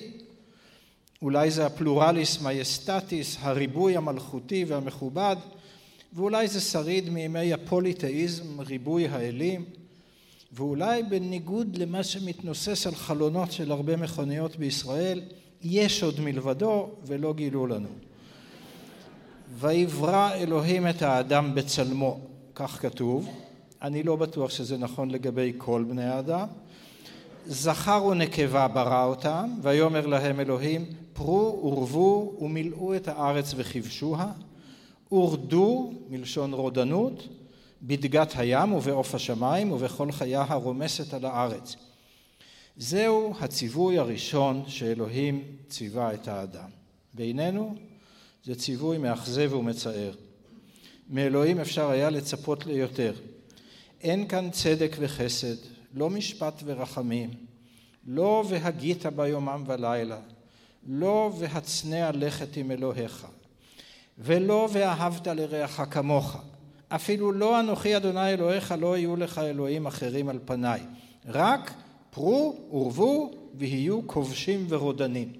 אולי 1.21 1.51
זה 1.51 1.65
הפלורליס 1.65 2.41
מייסטטיס, 2.41 3.37
הריבוי 3.39 3.97
המלכותי 3.97 4.65
והמכובד, 4.67 5.35
ואולי 6.13 6.47
זה 6.47 6.61
שריד 6.61 7.09
מימי 7.09 7.53
הפוליתאיזם, 7.53 8.61
ריבוי 8.61 9.07
האלים, 9.07 9.65
ואולי 10.53 11.03
בניגוד 11.03 11.77
למה 11.77 12.03
שמתנוסס 12.03 12.87
על 12.87 12.95
חלונות 12.95 13.51
של 13.51 13.71
הרבה 13.71 13.97
מכוניות 13.97 14.55
בישראל, 14.55 15.21
יש 15.63 16.03
עוד 16.03 16.19
מלבדו 16.19 16.89
ולא 17.05 17.33
גילו 17.33 17.67
לנו. 17.67 17.89
ויברא 19.59 20.33
אלוהים 20.33 20.87
את 20.87 21.01
האדם 21.01 21.55
בצלמו, 21.55 22.19
כך 22.60 22.82
כתוב, 22.82 23.30
אני 23.82 24.03
לא 24.03 24.16
בטוח 24.16 24.49
שזה 24.49 24.78
נכון 24.78 25.12
לגבי 25.12 25.53
כל 25.58 25.86
בני 25.88 26.03
האדם. 26.03 26.47
זכר 27.45 28.03
ונקבה 28.03 28.68
ברא 28.68 29.05
אותם, 29.05 29.49
ויאמר 29.62 30.08
להם 30.08 30.39
אלוהים, 30.39 30.86
פרו 31.14 31.62
ורבו 31.64 32.38
ומילאו 32.41 32.95
את 32.95 33.08
הארץ 33.08 33.53
וכבשוה, 33.58 34.32
ורדו, 35.12 35.93
מלשון 36.10 36.53
רודנות, 36.53 37.28
בדגת 37.82 38.34
הים 38.36 38.74
ובעוף 38.74 39.16
השמיים 39.16 39.72
ובכל 39.72 40.12
חיה 40.12 40.45
הרומסת 40.47 41.14
על 41.14 41.26
הארץ. 41.26 41.76
זהו 42.78 43.34
הציווי 43.39 43.97
הראשון 43.99 44.64
שאלוהים 44.68 45.43
ציווה 45.70 46.14
את 46.14 46.28
האדם. 46.28 46.70
בינינו 47.14 47.76
זה 48.45 48.55
ציווי 48.55 48.97
מאכזב 48.97 49.53
ומצער. 49.53 50.26
מאלוהים 51.10 51.60
אפשר 51.60 51.89
היה 51.89 52.10
לצפות 52.10 52.66
ליותר. 52.66 53.14
אין 54.01 54.28
כאן 54.28 54.49
צדק 54.51 54.95
וחסד, 54.99 55.55
לא 55.93 56.10
משפט 56.10 56.62
ורחמים, 56.66 57.30
לא 58.08 58.43
והגית 58.49 59.05
ביומם 59.05 59.64
ולילה, 59.68 60.20
לא 60.88 61.32
והצנע 61.39 62.12
לכת 62.14 62.58
עם 62.58 62.72
אלוהיך, 62.72 63.28
ולא 64.18 64.70
ואהבת 64.72 65.28
לרעך 65.28 65.82
כמוך, 65.91 66.38
אפילו 66.89 67.32
לא 67.32 67.60
אנוכי 67.60 67.97
אדוני 67.97 68.34
אלוהיך 68.34 68.76
לא 68.80 68.97
יהיו 68.97 69.16
לך 69.16 69.38
אלוהים 69.38 69.88
אחרים 69.88 70.30
על 70.30 70.39
פניי, 70.45 70.82
רק 71.26 71.74
פרו 72.10 72.55
ורבו 72.72 73.32
ויהיו 73.55 74.08
כובשים 74.08 74.66
ורודנים. 74.70 75.34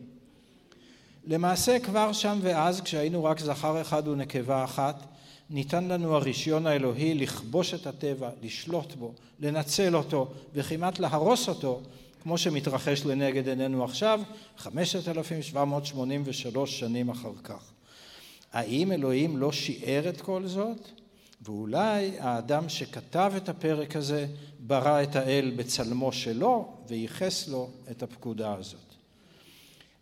למעשה 1.28 1.80
כבר 1.80 2.13
שם 2.13 2.39
ואז 2.41 2.82
כשהיינו 2.82 3.24
רק 3.24 3.39
זכר 3.39 3.82
אחד 3.82 4.07
ונקבה 4.07 4.63
אחת 4.63 5.16
ניתן 5.49 5.87
לנו 5.87 6.15
הרישיון 6.15 6.67
האלוהי 6.67 7.13
לכבוש 7.13 7.73
את 7.73 7.87
הטבע, 7.87 8.29
לשלוט 8.43 8.93
בו, 8.93 9.13
לנצל 9.39 9.95
אותו 9.95 10.31
וכמעט 10.53 10.99
להרוס 10.99 11.49
אותו 11.49 11.81
כמו 12.23 12.37
שמתרחש 12.37 13.05
לנגד 13.05 13.47
עינינו 13.47 13.83
עכשיו, 13.83 14.21
5,783 14.57 16.79
שנים 16.79 17.09
אחר 17.09 17.33
כך. 17.43 17.71
האם 18.53 18.91
אלוהים 18.91 19.37
לא 19.37 19.51
שיער 19.51 20.09
את 20.09 20.21
כל 20.21 20.47
זאת? 20.47 20.77
ואולי 21.41 22.19
האדם 22.19 22.69
שכתב 22.69 23.33
את 23.37 23.49
הפרק 23.49 23.95
הזה 23.95 24.27
ברא 24.59 25.03
את 25.03 25.15
האל 25.15 25.51
בצלמו 25.55 26.11
שלו 26.11 26.73
וייחס 26.87 27.47
לו 27.47 27.69
את 27.91 28.03
הפקודה 28.03 28.53
הזאת. 28.53 28.79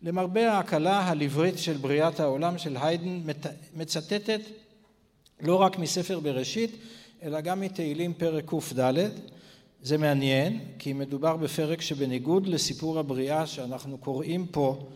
למרבה 0.02 0.52
ההקלה 0.52 1.00
הלברית 1.00 1.58
של 1.58 1.76
בריאת 1.76 2.20
העולם 2.20 2.58
של 2.58 2.76
היידן 2.80 3.20
מצטטת 3.76 4.40
לא 5.40 5.56
רק 5.56 5.78
מספר 5.78 6.20
בראשית 6.20 6.70
אלא 7.22 7.40
גם 7.40 7.60
מתהילים 7.60 8.14
פרק 8.14 8.44
קד 8.50 8.94
זה 9.82 9.98
מעניין 9.98 10.60
כי 10.78 10.92
מדובר 10.92 11.36
בפרק 11.36 11.80
שבניגוד 11.80 12.46
לסיפור 12.46 12.98
הבריאה 12.98 13.46
שאנחנו 13.46 13.98
קוראים 13.98 14.46
פה 14.46 14.86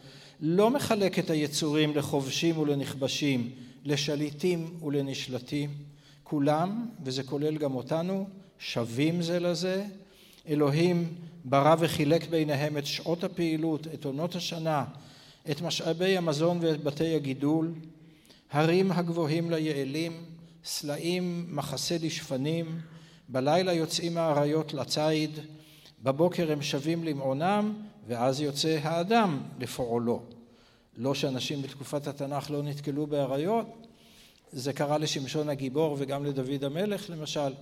לא 0.41 0.70
מחלק 0.70 1.18
את 1.18 1.30
היצורים 1.30 1.97
לחובשים 1.97 2.59
ולנכבשים, 2.59 3.51
לשליטים 3.84 4.78
ולנשלטים. 4.82 5.70
כולם, 6.24 6.86
וזה 7.05 7.22
כולל 7.22 7.57
גם 7.57 7.74
אותנו, 7.74 8.26
שווים 8.59 9.22
זה 9.22 9.41
לזה. 9.41 9.84
אלוהים 10.49 11.14
ברא 11.45 11.76
וחילק 11.78 12.28
ביניהם 12.28 12.78
את 12.78 12.86
שעות 12.86 13.24
הפעילות, 13.24 13.86
את 13.95 14.05
עונות 14.05 14.34
השנה, 14.34 14.84
את 15.51 15.61
משאבי 15.61 16.16
המזון 16.16 16.59
ואת 16.61 16.82
בתי 16.82 17.14
הגידול, 17.14 17.72
הרים 18.51 18.93
הגבוהים 18.93 19.51
ליעלים, 19.51 20.12
סלעים 20.64 21.46
מחסה 21.48 21.96
לשפנים, 22.00 22.80
בלילה 23.28 23.72
יוצאים 23.72 24.18
האריות 24.18 24.74
לציד, 24.74 25.30
בבוקר 26.02 26.52
הם 26.52 26.62
שבים 26.62 27.04
למעונם, 27.04 27.74
ואז 28.06 28.40
יוצא 28.40 28.78
האדם 28.82 29.42
לפועלו. 29.58 30.22
לא 30.96 31.14
שאנשים 31.14 31.62
בתקופת 31.62 32.06
התנ"ך 32.06 32.50
לא 32.50 32.62
נתקלו 32.62 33.06
באריות, 33.06 33.86
זה 34.52 34.72
קרה 34.72 34.98
לשמשון 34.98 35.48
הגיבור 35.48 35.96
וגם 35.98 36.24
לדוד 36.24 36.64
המלך 36.64 37.11
למשל, 37.11 37.52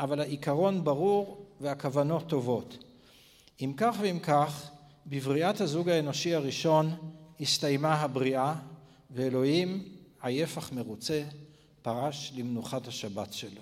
אבל 0.00 0.20
העיקרון 0.20 0.84
ברור 0.84 1.46
והכוונות 1.60 2.28
טובות. 2.28 2.84
אם 3.60 3.72
כך 3.76 3.96
ואם 4.00 4.18
כך, 4.18 4.70
בבריאת 5.06 5.60
הזוג 5.60 5.88
האנושי 5.88 6.34
הראשון 6.34 6.90
הסתיימה 7.40 7.94
הבריאה, 7.94 8.54
ואלוהים, 9.10 9.88
עייף 10.22 10.58
אך 10.58 10.72
מרוצה, 10.72 11.22
פרש 11.88 12.32
למנוחת 12.36 12.88
השבת 12.88 13.32
שלו. 13.32 13.60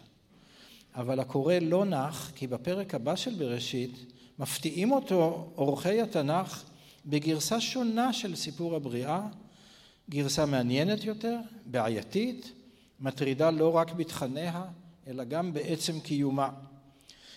אבל 0.94 1.20
הקורא 1.20 1.54
לא 1.54 1.84
נח, 1.84 2.32
כי 2.34 2.46
בפרק 2.46 2.94
הבא 2.94 3.16
של 3.16 3.34
בראשית 3.34 4.12
מפתיעים 4.38 4.92
אותו 4.92 5.52
אורחי 5.56 6.00
התנ"ך 6.00 6.64
בגרסה 7.06 7.60
שונה 7.60 8.12
של 8.12 8.36
סיפור 8.36 8.76
הבריאה, 8.76 9.20
גרסה 10.10 10.46
מעניינת 10.46 11.04
יותר, 11.04 11.36
בעייתית, 11.66 12.52
מטרידה 13.00 13.50
לא 13.50 13.76
רק 13.76 13.92
בתכניה, 13.92 14.64
אלא 15.06 15.24
גם 15.24 15.52
בעצם 15.52 16.00
קיומה. 16.00 16.50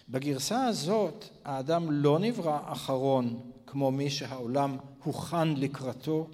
בגרסה 0.09 0.65
הזאת 0.65 1.25
האדם 1.45 1.91
לא 1.91 2.19
נברא 2.19 2.59
אחרון 2.65 3.39
כמו 3.65 3.91
מי 3.91 4.09
שהעולם 4.09 4.77
הוכן 5.03 5.47
לקראתו, 5.53 6.27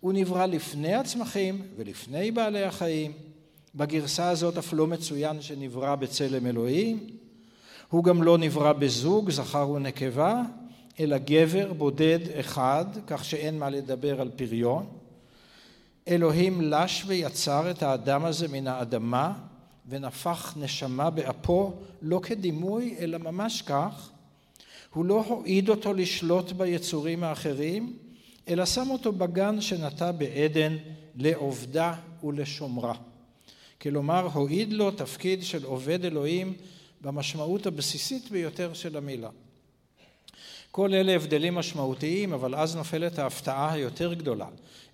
הוא 0.00 0.12
נברא 0.12 0.46
לפני 0.46 0.94
הצמחים 0.94 1.62
ולפני 1.76 2.30
בעלי 2.30 2.64
החיים. 2.64 3.29
בגרסה 3.74 4.28
הזאת 4.28 4.58
אף 4.58 4.72
לא 4.72 4.86
מצוין 4.86 5.42
שנברא 5.42 5.94
בצלם 5.94 6.46
אלוהים, 6.46 7.06
הוא 7.90 8.04
גם 8.04 8.22
לא 8.22 8.38
נברא 8.38 8.72
בזוג, 8.72 9.30
זכר 9.30 9.70
ונקבה, 9.70 10.42
אלא 11.00 11.16
גבר 11.18 11.72
בודד 11.72 12.18
אחד, 12.40 12.84
כך 13.06 13.24
שאין 13.24 13.58
מה 13.58 13.70
לדבר 13.70 14.20
על 14.20 14.30
פריון. 14.36 14.86
אלוהים 16.08 16.60
לש 16.60 17.04
ויצר 17.06 17.70
את 17.70 17.82
האדם 17.82 18.24
הזה 18.24 18.48
מן 18.48 18.66
האדמה 18.66 19.32
ונפח 19.88 20.54
נשמה 20.56 21.10
באפו 21.10 21.72
לא 22.02 22.20
כדימוי 22.22 22.96
אלא 22.98 23.18
ממש 23.18 23.62
כך. 23.62 24.10
הוא 24.94 25.04
לא 25.04 25.24
הועיד 25.28 25.68
אותו 25.68 25.92
לשלוט 25.94 26.52
ביצורים 26.52 27.24
האחרים 27.24 27.96
אלא 28.48 28.66
שם 28.66 28.90
אותו 28.90 29.12
בגן 29.12 29.60
שנטע 29.60 30.12
בעדן 30.12 30.76
לעובדה 31.16 31.94
ולשומרה. 32.24 32.94
כלומר 33.80 34.28
הועיד 34.32 34.72
לו 34.72 34.90
תפקיד 34.90 35.42
של 35.42 35.64
עובד 35.64 36.04
אלוהים 36.04 36.54
במשמעות 37.00 37.66
הבסיסית 37.66 38.30
ביותר 38.30 38.72
של 38.74 38.96
המילה. 38.96 39.28
כל 40.70 40.94
אלה 40.94 41.12
הבדלים 41.14 41.54
משמעותיים, 41.54 42.32
אבל 42.32 42.54
אז 42.54 42.76
נופלת 42.76 43.18
ההפתעה 43.18 43.72
היותר 43.72 44.14
גדולה. 44.14 44.46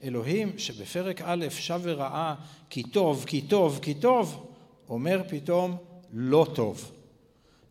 אלוהים 0.05 0.59
שבפרק 0.59 1.21
א' 1.25 1.47
שב 1.51 1.81
וראה 1.83 2.35
כי 2.71 2.83
טוב, 2.83 3.25
כי 3.27 3.43
טוב, 3.43 3.79
כי 3.83 3.95
טוב, 3.95 4.47
אומר 4.89 5.23
פתאום 5.29 5.77
לא 6.13 6.47
טוב. 6.55 6.93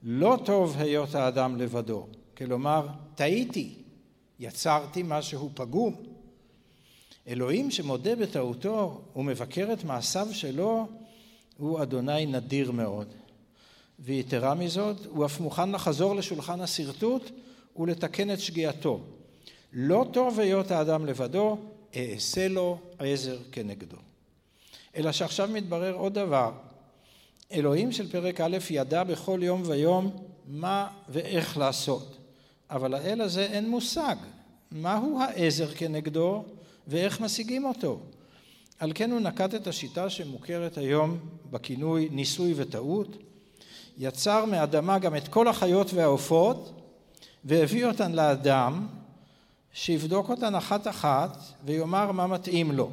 לא 0.03 0.39
טוב 0.45 0.76
היות 0.78 1.16
האדם 1.16 1.55
לבדו. 1.55 2.07
כלומר, 2.38 2.88
טעיתי, 3.16 3.76
יצרתי 4.39 5.03
משהו 5.05 5.49
פגום. 5.53 5.95
אלוהים 7.28 7.72
שמודה 7.72 8.16
בטעותו 8.16 9.01
ומבקר 9.16 9.74
את 9.74 9.84
מעשיו 9.84 10.28
שלו, 10.32 10.88
הוא 11.58 11.82
אדוני 11.82 12.26
נדיר 12.26 12.72
מאוד. 12.72 13.08
ויתרה 13.99 14.53
מזאת, 14.53 15.06
הוא 15.06 15.26
אף 15.26 15.39
מוכן 15.39 15.72
לחזור 15.72 16.16
לשולחן 16.16 16.62
השרטוט 16.62 17.32
ולתקן 17.78 18.32
את 18.32 18.39
שגיאתו. 18.39 18.99
לא 19.74 20.06
טוב 20.14 20.39
היות 20.39 20.72
האדם 20.72 21.06
לבדו, 21.06 21.58
אעשה 21.95 22.47
לו 22.47 22.78
עזר 22.99 23.38
כנגדו. 23.51 23.97
אלא 24.95 25.12
שעכשיו 25.12 25.49
מתברר 25.53 25.93
עוד 25.93 26.14
דבר. 26.14 26.51
אלוהים 27.51 27.91
של 27.91 28.12
פרק 28.12 28.41
א' 28.41 28.58
ידע 28.70 29.03
בכל 29.03 29.39
יום 29.43 29.64
ויום 29.66 30.12
מה 30.47 30.88
ואיך 31.10 31.58
לעשות, 31.58 32.18
אבל 32.70 32.93
האל 32.93 33.22
הזה 33.22 33.45
אין 33.45 33.70
מושג 33.70 34.16
מהו 34.72 35.20
העזר 35.22 35.68
כנגדו 35.68 36.43
ואיך 36.88 37.22
משיגים 37.22 37.66
אותו. 37.66 37.99
על 38.80 38.91
כן 38.95 39.11
הוא 39.11 39.19
נקט 39.19 39.55
את 39.55 39.67
השיטה 39.67 40.09
שמוכרת 40.09 40.78
היום 40.78 41.17
בכינוי 41.51 42.09
ניסוי 42.11 42.53
וטעות, 42.55 43.17
יצר 43.97 44.45
מאדמה 44.45 44.99
גם 44.99 45.15
את 45.15 45.28
כל 45.28 45.47
החיות 45.47 45.93
והעופות 45.93 46.82
והביא 47.45 47.86
אותן 47.86 48.11
לאדם 48.11 48.88
שיבדוק 49.73 50.30
אותן 50.30 50.55
אחת 50.55 50.88
אחת 50.88 51.38
ויאמר 51.65 52.11
מה 52.11 52.28
מתאים 52.28 52.71
לו. 52.71 52.89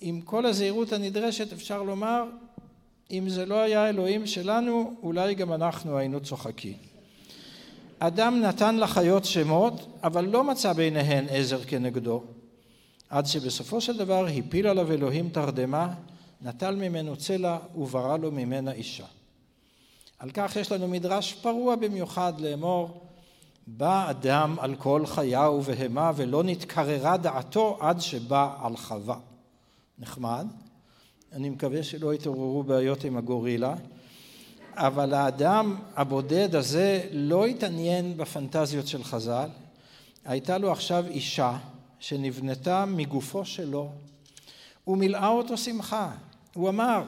עם 0.00 0.20
כל 0.20 0.46
הזהירות 0.46 0.92
הנדרשת 0.92 1.52
אפשר 1.52 1.82
לומר 1.82 2.24
אם 3.10 3.28
זה 3.28 3.46
לא 3.46 3.54
היה 3.54 3.88
אלוהים 3.88 4.26
שלנו 4.26 4.94
אולי 5.02 5.34
גם 5.34 5.52
אנחנו 5.52 5.98
היינו 5.98 6.20
צוחקים. 6.20 6.76
אדם 7.98 8.40
נתן 8.40 8.76
לחיות 8.76 9.24
שמות 9.24 9.86
אבל 10.02 10.24
לא 10.24 10.44
מצא 10.44 10.72
ביניהן 10.72 11.26
עזר 11.30 11.64
כנגדו 11.64 12.22
עד 13.10 13.26
שבסופו 13.26 13.80
של 13.80 13.96
דבר 13.96 14.26
הפיל 14.26 14.66
עליו 14.66 14.92
אלוהים 14.92 15.28
תרדמה 15.28 15.94
נטל 16.42 16.76
ממנו 16.76 17.16
צלע 17.16 17.58
וברא 17.76 18.16
לו 18.16 18.30
ממנה 18.30 18.72
אישה. 18.72 19.06
על 20.18 20.30
כך 20.34 20.56
יש 20.56 20.72
לנו 20.72 20.88
מדרש 20.88 21.32
פרוע 21.32 21.76
במיוחד 21.76 22.40
לאמור 22.40 23.00
בא 23.66 24.10
אדם 24.10 24.56
על 24.60 24.74
כל 24.74 25.06
חיה 25.06 25.50
ובהמה 25.50 26.12
ולא 26.16 26.42
נתקררה 26.42 27.16
דעתו 27.16 27.78
עד 27.80 28.00
שבא 28.00 28.56
על 28.62 28.76
חווה. 28.76 29.18
נחמד. 29.98 30.46
אני 31.32 31.50
מקווה 31.50 31.82
שלא 31.82 32.14
יתעוררו 32.14 32.62
בעיות 32.62 33.04
עם 33.04 33.16
הגורילה, 33.16 33.74
אבל 34.74 35.14
האדם 35.14 35.76
הבודד 35.96 36.54
הזה 36.54 37.08
לא 37.12 37.46
התעניין 37.46 38.16
בפנטזיות 38.16 38.86
של 38.86 39.04
חז"ל. 39.04 39.48
הייתה 40.24 40.58
לו 40.58 40.72
עכשיו 40.72 41.04
אישה 41.06 41.56
שנבנתה 42.04 42.84
מגופו 42.84 43.44
שלו 43.44 43.90
ומילאה 44.86 45.28
אותו 45.28 45.56
שמחה. 45.56 46.12
הוא 46.54 46.68
אמר, 46.68 47.02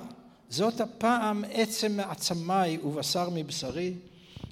זאת 0.51 0.81
הפעם 0.81 1.45
עצם 1.53 1.97
מעצמיי 1.97 2.79
ובשר 2.79 3.29
מבשרי, 3.35 3.95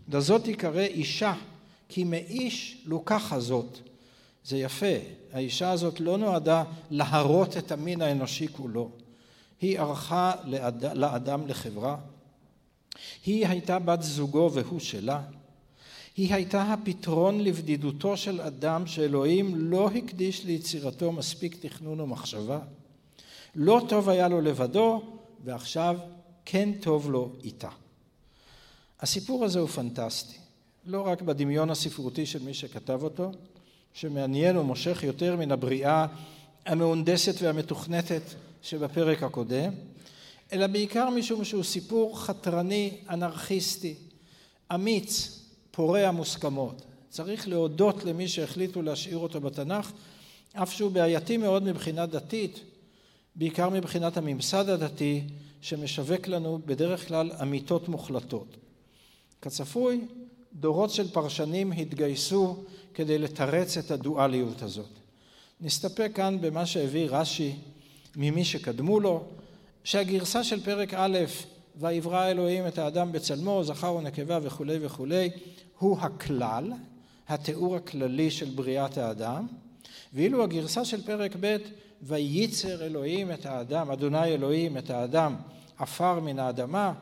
לזאת 0.09 0.49
יקרא 0.49 0.81
אישה 0.81 1.35
כי 1.89 2.05
מאיש 2.05 2.83
לוקחה 2.85 3.41
זאת. 3.41 3.79
זה 4.45 4.57
יפה, 4.57 4.97
האישה 5.33 5.71
הזאת 5.71 6.01
לא 6.01 6.19
נועדה 6.19 6.65
להרות 6.91 7.57
את 7.57 7.73
המין 7.73 8.03
האנושי 8.03 8.49
כולו, 8.49 8.91
היא 9.61 9.81
ערכה 9.81 10.33
לאד... 10.45 10.85
לאדם 10.85 11.47
לחברה, 11.47 11.97
היא 13.27 13.47
הייתה 13.47 13.79
בת 13.79 14.03
זוגו 14.03 14.51
והוא 14.53 14.81
שלה, 14.81 15.23
היא 16.17 16.35
הייתה 16.35 16.73
הפתרון 16.73 17.41
לבדידותו 17.41 18.17
של 18.17 18.41
אדם 18.41 18.87
שאלוהים 18.87 19.53
לא 19.57 19.91
הקדיש 19.91 20.45
ליצירתו 20.45 21.13
מספיק 21.13 21.57
תכנון 21.67 22.01
ומחשבה, 22.01 22.61
לא 23.55 23.83
טוב 23.89 24.09
היה 24.09 24.29
לו 24.29 24.41
לבדו 24.41 25.03
ועכשיו 25.45 25.97
כן 26.45 26.73
טוב 26.81 27.11
לו 27.11 27.33
איתה. 27.45 27.69
הסיפור 29.01 29.45
הזה 29.45 29.59
הוא 29.59 29.69
פנטסטי. 29.69 30.37
לא 30.87 31.07
רק 31.07 31.23
בדמיון 31.23 31.71
הספרותי 31.71 32.27
של 32.27 32.43
מי 32.43 32.55
שכתב 32.55 33.03
אותו, 33.03 33.33
שמעניין 33.93 34.57
ומושך 34.57 35.03
יותר 35.03 35.37
מן 35.37 35.53
הבריאה 35.53 36.07
המהונדסת 36.67 37.43
והמתוכנתת 37.43 38.23
שבפרק 38.63 39.23
הקודם, 39.23 39.73
אלא 40.53 40.67
בעיקר 40.67 41.11
משום 41.11 41.45
שהוא 41.45 41.63
סיפור 41.63 42.21
חתרני, 42.21 42.97
אנרכיסטי, 43.11 43.95
אמיץ, 44.75 45.41
פורע 45.75 46.11
מוסכמות. 46.11 46.83
צריך 47.11 47.49
להודות 47.49 48.05
למי 48.05 48.29
שהחליטו 48.29 48.83
להשאיר 48.83 49.19
אותו 49.19 49.41
בתנ"ך, 49.41 49.93
אף 50.53 50.73
שהוא 50.73 50.91
בעייתי 50.91 51.37
מאוד 51.37 51.63
מבחינה 51.63 52.07
דתית, 52.07 52.61
בעיקר 53.37 53.69
מבחינת 53.69 54.17
הממסד 54.17 54.69
הדתי, 54.69 55.23
שמשווק 55.61 56.29
לנו 56.29 56.59
בדרך 56.67 57.09
כלל 57.09 57.33
אמיתות 57.43 57.89
מוחלטות. 57.89 58.57
כצפוי, 59.43 60.01
דורות 60.53 60.91
של 60.91 61.11
פרשנים 61.11 61.73
התגייסו 61.73 62.57
כדי 62.95 63.19
לתרץ 63.19 63.77
את 63.77 63.91
הדואליות 63.91 64.63
הזאת. 64.63 64.91
נסתפק 65.61 66.11
כאן 66.15 66.39
במה 66.41 66.67
שהביא 66.67 67.07
רש"י 67.11 67.57
ממי 68.17 68.45
שקדמו 68.45 69.01
לו, 69.01 69.25
שהגרסה 69.85 70.45
של 70.45 70.65
פרק 70.65 70.95
א', 70.95 71.19
ויברא 71.77 72.31
אלוהים 72.31 72.67
את 72.67 72.79
האדם 72.79 73.13
בצלמו, 73.13 73.65
זכר 73.65 73.95
ונקבה 73.95 74.39
וכולי 74.43 74.79
וכולי, 74.81 75.31
הוא 75.79 75.99
הכלל, 75.99 76.73
התיאור 77.29 77.77
הכללי 77.77 78.31
של 78.31 78.51
בריאת 78.51 78.99
האדם, 78.99 79.47
ואילו 80.13 80.45
הגרסה 80.45 80.85
של 80.85 81.03
פרק 81.03 81.37
ב', 81.41 81.57
וייצר 82.03 82.87
אלוהים 82.87 83.33
את 83.33 83.47
האדם, 83.47 83.91
אדוני 83.91 84.25
אלוהים 84.25 84.79
את 84.79 84.91
האדם 84.91 85.37
עפר 85.79 86.21
מן 86.21 86.39
האדמה, 86.39 86.93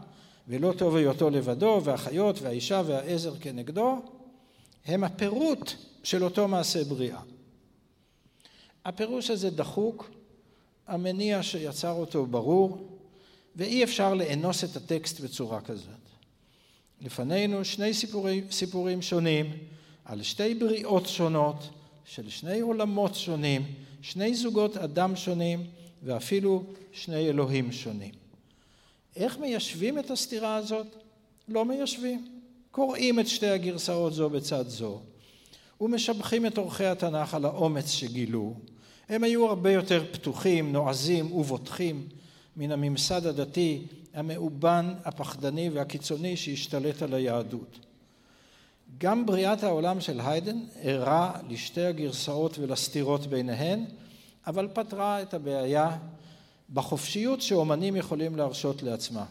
ולא 0.48 0.72
טוב 0.78 0.96
היותו 0.96 1.30
לבדו, 1.30 1.80
והחיות 1.84 2.42
והאישה 2.42 2.82
והעזר 2.86 3.36
כנגדו, 3.40 4.02
הם 4.86 5.04
הפירוט 5.04 5.72
של 6.02 6.24
אותו 6.24 6.48
מעשה 6.48 6.84
בריאה. 6.84 7.20
הפירוש 8.84 9.30
הזה 9.30 9.50
דחוק, 9.50 10.10
המניע 10.86 11.42
שיצר 11.42 11.92
אותו 11.92 12.26
ברור, 12.26 12.88
ואי 13.56 13.84
אפשר 13.84 14.14
לאנוס 14.14 14.64
את 14.64 14.76
הטקסט 14.76 15.20
בצורה 15.20 15.60
כזאת. 15.60 16.01
לפנינו 17.02 17.64
שני 17.64 17.94
סיפורים, 17.94 18.44
סיפורים 18.50 19.02
שונים 19.02 19.52
על 20.04 20.22
שתי 20.22 20.54
בריאות 20.54 21.06
שונות 21.06 21.68
של 22.04 22.28
שני 22.28 22.60
עולמות 22.60 23.14
שונים, 23.14 23.62
שני 24.02 24.34
זוגות 24.34 24.76
אדם 24.76 25.16
שונים 25.16 25.64
ואפילו 26.02 26.64
שני 26.92 27.28
אלוהים 27.28 27.72
שונים. 27.72 28.14
איך 29.16 29.38
מיישבים 29.38 29.98
את 29.98 30.10
הסתירה 30.10 30.56
הזאת? 30.56 30.86
לא 31.48 31.64
מיישבים. 31.64 32.28
קוראים 32.70 33.20
את 33.20 33.28
שתי 33.28 33.46
הגרסאות 33.46 34.12
זו 34.12 34.30
בצד 34.30 34.68
זו 34.68 35.00
ומשבחים 35.80 36.46
את 36.46 36.58
עורכי 36.58 36.84
התנ"ך 36.84 37.34
על 37.34 37.44
האומץ 37.44 37.90
שגילו. 37.90 38.54
הם 39.08 39.24
היו 39.24 39.46
הרבה 39.48 39.72
יותר 39.72 40.04
פתוחים, 40.12 40.72
נועזים 40.72 41.32
ובוטחים 41.32 42.08
מן 42.56 42.72
הממסד 42.72 43.26
הדתי 43.26 43.82
המאובן, 44.14 44.94
הפחדני 45.04 45.70
והקיצוני 45.70 46.36
שהשתלט 46.36 47.02
על 47.02 47.14
היהדות. 47.14 47.78
גם 48.98 49.26
בריאת 49.26 49.64
העולם 49.64 50.00
של 50.00 50.20
היידן 50.20 50.58
ערה 50.82 51.32
לשתי 51.48 51.84
הגרסאות 51.84 52.58
ולסתירות 52.58 53.26
ביניהן, 53.26 53.84
אבל 54.46 54.68
פתרה 54.72 55.22
את 55.22 55.34
הבעיה 55.34 55.98
בחופשיות 56.72 57.42
שאומנים 57.42 57.96
יכולים 57.96 58.36
להרשות 58.36 58.82
לעצמם. 58.82 59.24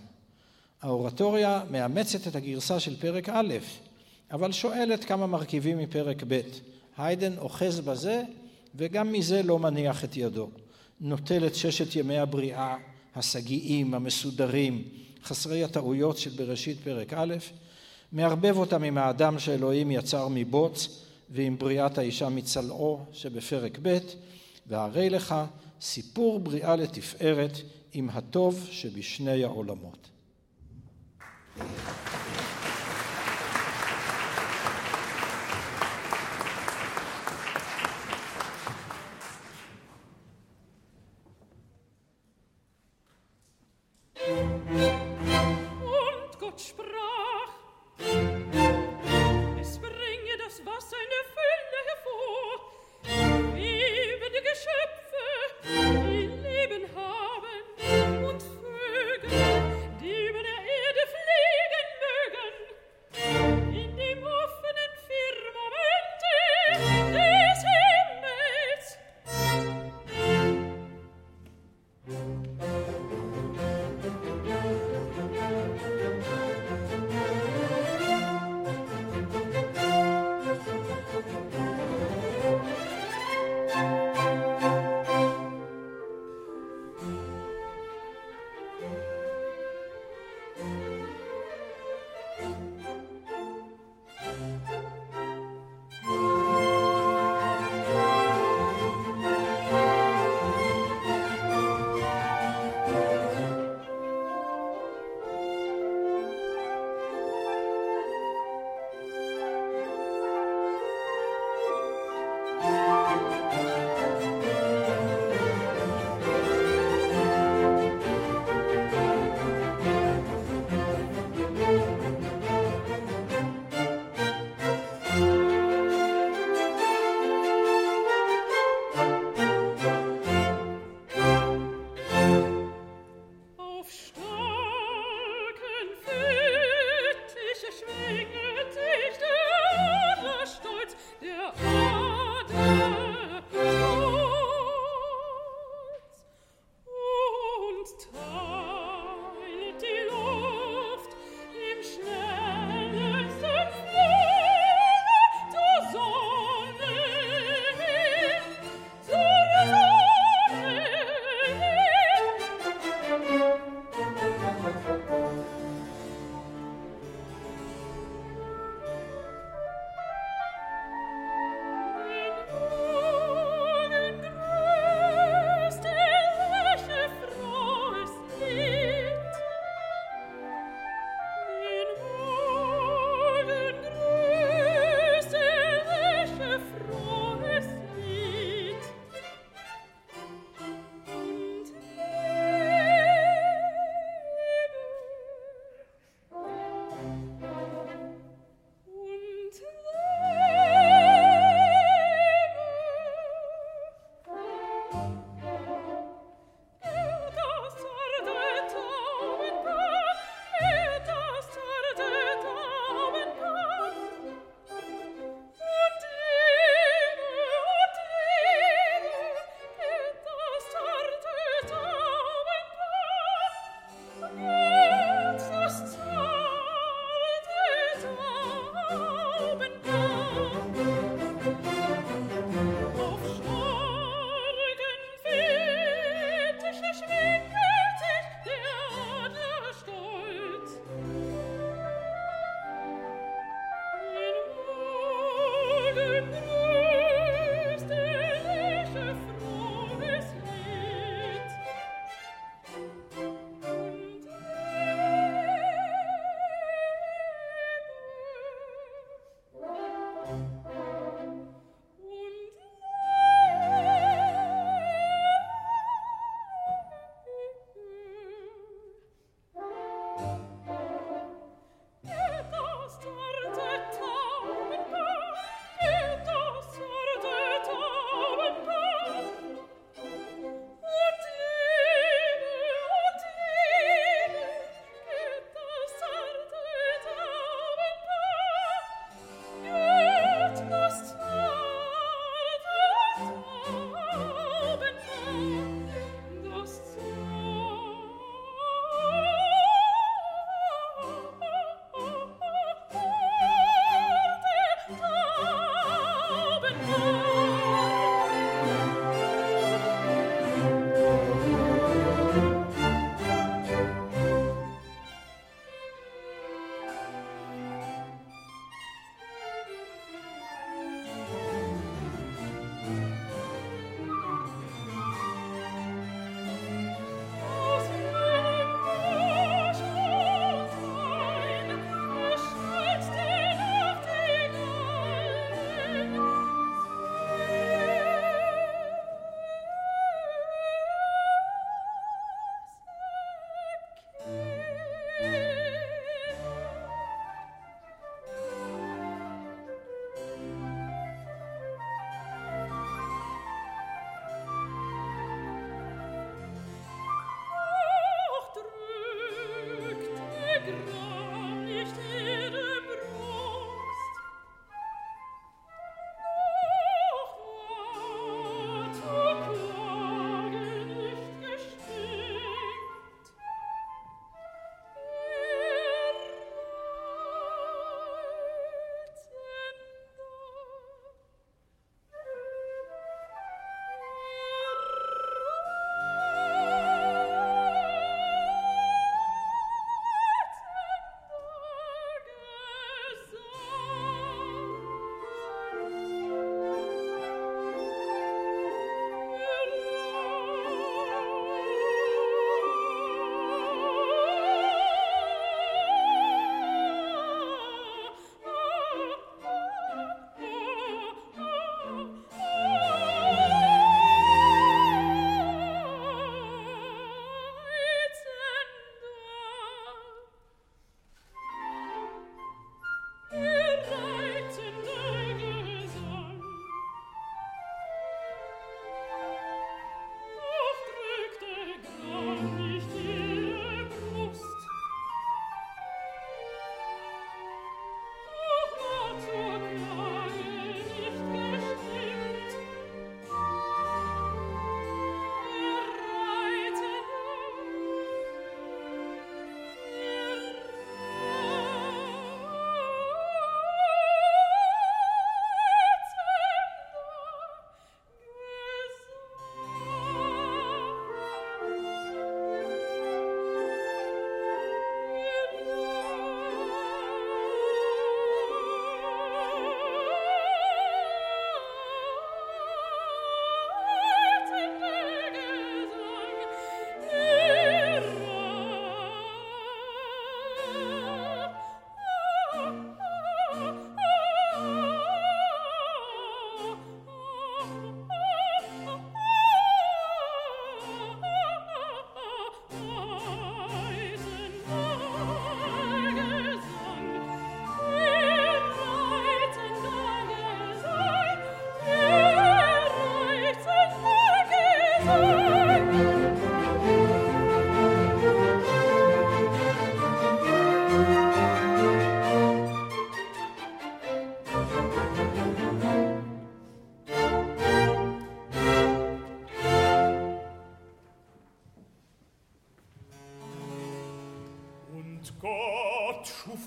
האורטוריה 0.81 1.63
מאמצת 1.71 2.27
את 2.27 2.35
הגרסה 2.35 2.79
של 2.79 2.99
פרק 2.99 3.29
א', 3.29 3.53
אבל 4.31 4.51
שואלת 4.51 5.03
כמה 5.03 5.27
מרכיבים 5.27 5.77
מפרק 5.77 6.23
ב'. 6.27 6.41
היידן 6.97 7.37
אוחז 7.37 7.79
בזה 7.79 8.23
וגם 8.75 9.11
מזה 9.11 9.43
לא 9.43 9.59
מניח 9.59 10.03
את 10.03 10.17
ידו. 10.17 10.49
נוטל 11.01 11.47
את 11.47 11.55
ששת 11.55 11.95
ימי 11.95 12.17
הבריאה, 12.17 12.75
השגיים, 13.15 13.93
המסודרים, 13.93 14.83
חסרי 15.23 15.63
הטעויות 15.63 16.17
של 16.17 16.29
בראשית 16.29 16.77
פרק 16.83 17.13
א', 17.13 17.35
מערבב 18.11 18.57
אותם 18.57 18.83
עם 18.83 18.97
האדם 18.97 19.39
שאלוהים 19.39 19.91
יצר 19.91 20.27
מבוץ 20.27 21.05
ועם 21.29 21.57
בריאת 21.57 21.97
האישה 21.97 22.29
מצלעו 22.29 23.05
שבפרק 23.13 23.79
ב', 23.81 23.97
והרי 24.67 25.09
לך 25.09 25.35
סיפור 25.81 26.39
בריאה 26.39 26.75
לתפארת 26.75 27.57
עם 27.93 28.09
הטוב 28.09 28.67
שבשני 28.71 29.43
העולמות. 29.43 30.09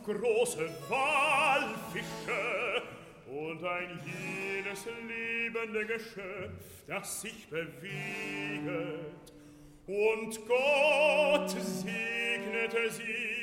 große 0.04 0.68
Walfische 0.88 2.82
und 3.26 3.64
ein 3.64 4.00
jedes 4.04 4.86
lebende 5.08 5.86
Geschöpf, 5.86 6.84
das 6.86 7.22
sich 7.22 7.48
bewegt. 7.48 9.32
Und 9.86 10.46
Gott 10.46 11.50
segnete 11.50 12.90
sie 12.90 13.33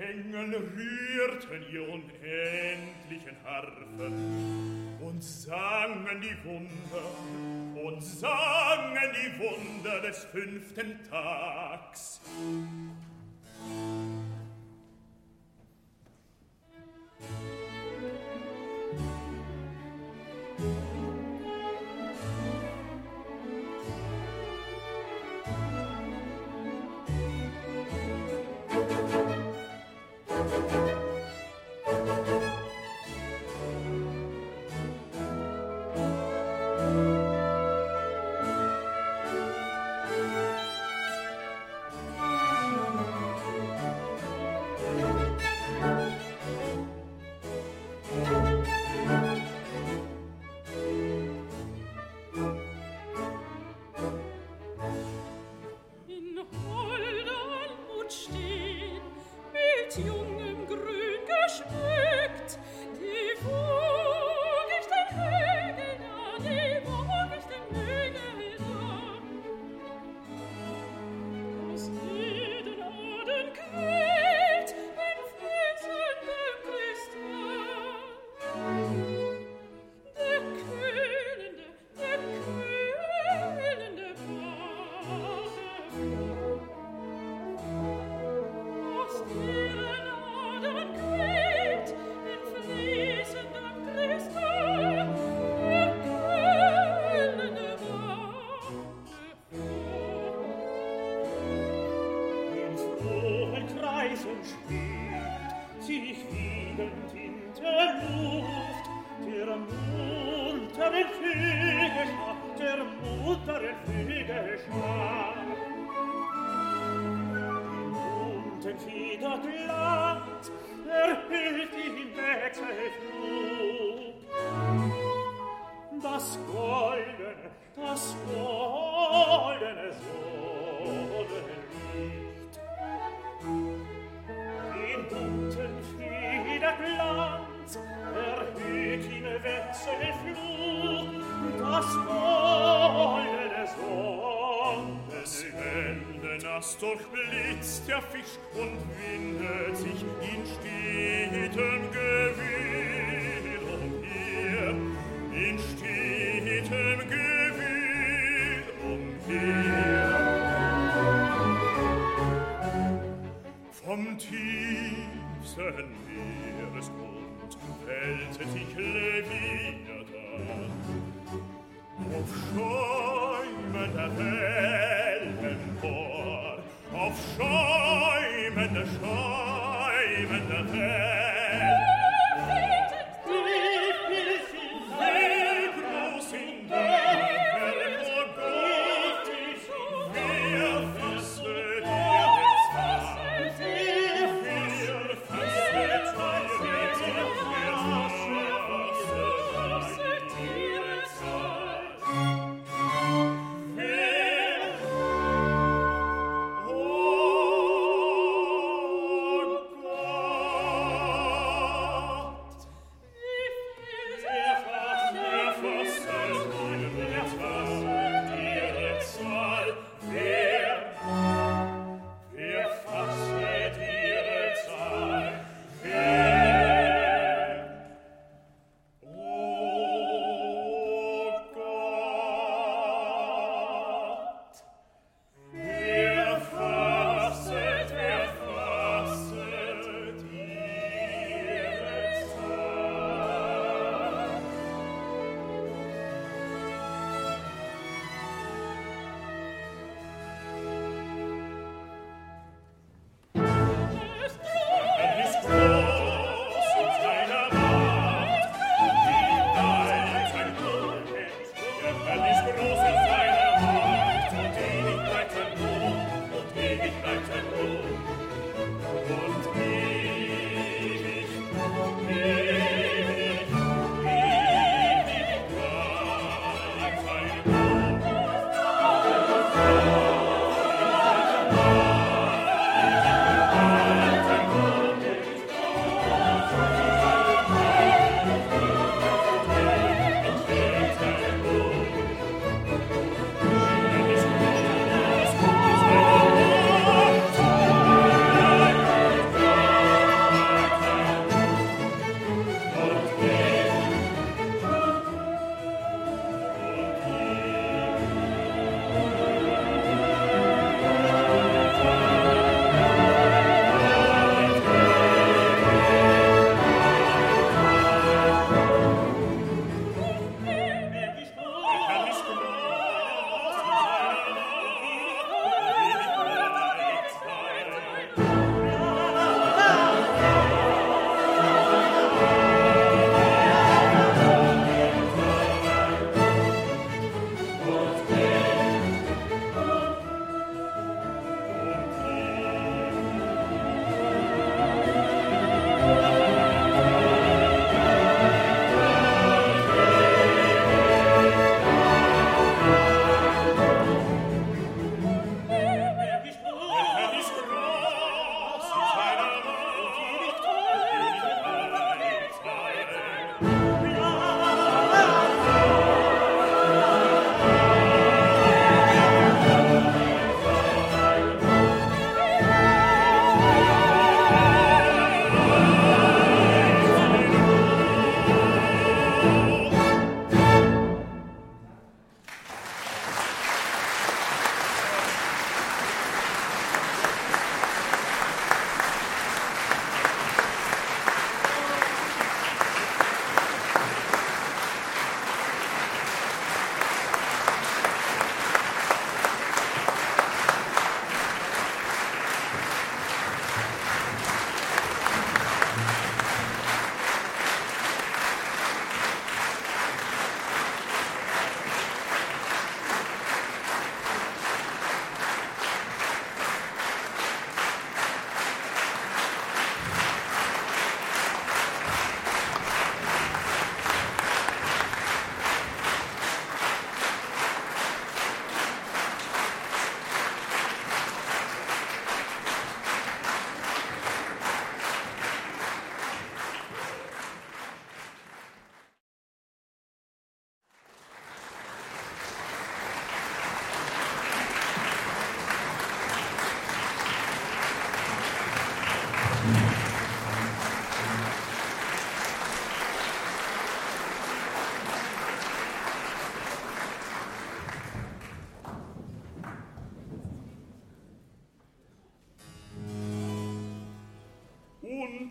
Engel 0.00 0.54
rührten 0.54 1.64
ihr 1.72 1.82
unendlichen 1.82 3.36
Harfen 3.44 4.96
und 5.00 5.22
sangen 5.22 6.20
die 6.20 6.36
Wunder, 6.44 7.82
und 7.82 8.00
sangen 8.00 9.12
die 9.12 9.38
Wunder 9.40 10.00
des 10.00 10.24
fünften 10.26 10.98
Tags. 11.10 12.07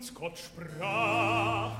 uns 0.08 0.14
Gott 0.14 0.38
sprach, 0.38 1.72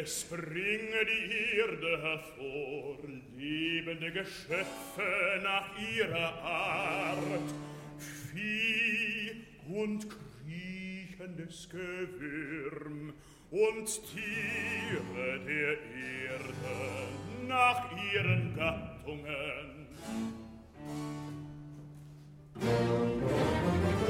es 0.00 0.24
bringe 0.24 1.04
die 1.04 1.56
Erde 1.58 2.02
hervor, 2.02 2.96
lebende 3.36 4.12
Geschöpfe 4.12 5.40
nach 5.42 5.68
ihrer 5.94 6.42
Art, 6.42 7.54
Vieh 7.98 9.44
und 9.68 10.06
kriechendes 10.44 11.68
Gewürm 11.68 13.12
und 13.50 13.86
Tiere 13.86 15.40
der 15.46 15.72
Erde 15.72 17.08
nach 17.46 17.90
ihren 18.12 18.54
Gattungen. 18.56 19.86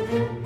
Musik 0.09 0.46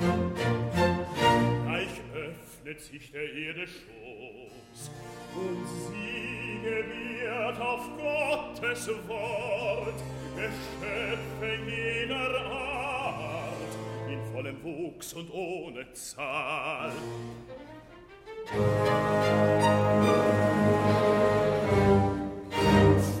verzichte 2.71 3.21
ihre 3.21 3.67
Schoß. 3.67 4.91
Und 5.35 5.67
sie 5.87 6.59
gebiert 6.63 7.59
auf 7.59 7.81
Gottes 7.97 8.87
Wort, 9.07 10.01
Geschöpfe 10.35 11.69
jener 11.69 12.35
Art, 12.49 13.73
in 14.09 14.23
vollem 14.33 14.63
Wuchs 14.63 15.13
und 15.13 15.29
ohne 15.33 15.91
Zahl. 15.93 16.91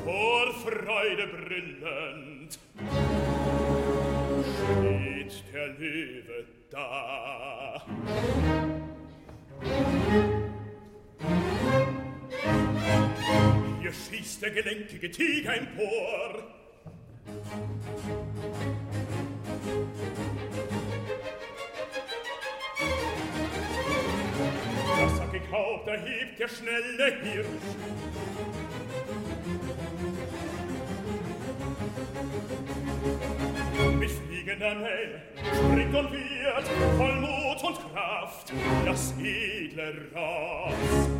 Vor 0.05 0.53
Freude 0.53 1.27
brillend 1.27 2.59
steht 4.53 5.53
der 5.53 5.67
Löwe 5.67 6.45
da. 6.69 7.81
Hier 13.91 14.19
schießt 14.19 14.41
der 14.41 14.51
gelenkige 14.51 15.11
Tiger 15.11 15.53
empor. 15.53 16.43
Das 24.97 25.17
sackig 25.17 25.41
Haupt 25.51 25.87
erhebt 25.87 26.39
der 26.39 26.47
schnelle 26.47 27.21
Hirsch. 27.21 27.47
Mit 33.99 34.11
fliegender 34.11 34.75
Mähne 34.75 35.21
springt 35.53 35.95
und 35.95 36.11
wird 36.13 36.67
voll 36.97 37.15
Mut 37.19 37.63
und 37.63 37.93
Kraft 37.93 38.53
das 38.85 39.13
edle 39.19 40.07
Ross. 40.15 41.10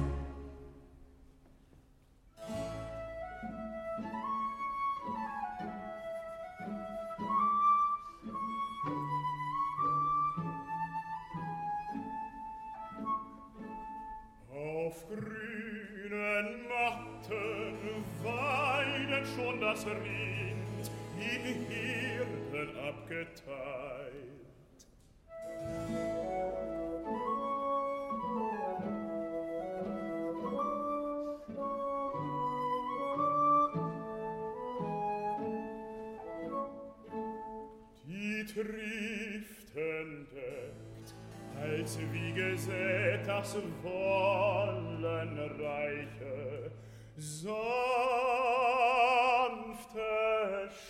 herzen 43.51 43.73
wollen 43.83 45.37
reiche 45.61 46.71
sanfte 47.17 47.49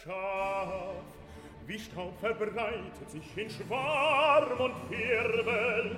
schaf. 0.03 1.03
Wie 1.65 1.79
staub 1.79 2.19
verbreitet 2.19 3.09
sich 3.09 3.37
in 3.37 3.49
schwarm 3.49 4.59
und 4.59 4.89
wirbel 4.89 5.97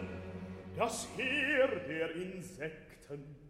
das 0.78 1.08
heer 1.18 1.68
der 1.88 2.16
insekten 2.16 3.43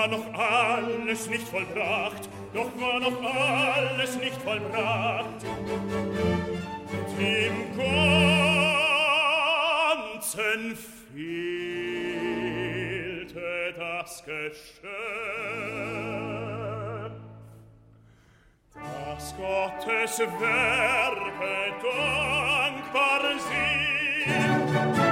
war 0.00 0.08
noch 0.08 0.32
alles 0.32 1.28
nicht 1.28 1.46
vollbracht, 1.46 2.30
doch 2.54 2.70
war 2.80 3.00
noch 3.00 3.22
alles 3.22 4.16
nicht 4.16 4.40
vollbracht. 4.40 5.42
Dem 7.18 7.76
Ganzen 10.06 10.78
fehlte 11.12 11.44
das 13.76 14.24
Geschöpf, 14.24 14.80
das 18.74 19.36
Gottes 19.36 20.18
Werke 20.18 21.74
dankbar 21.82 23.22
sind. 23.36 25.09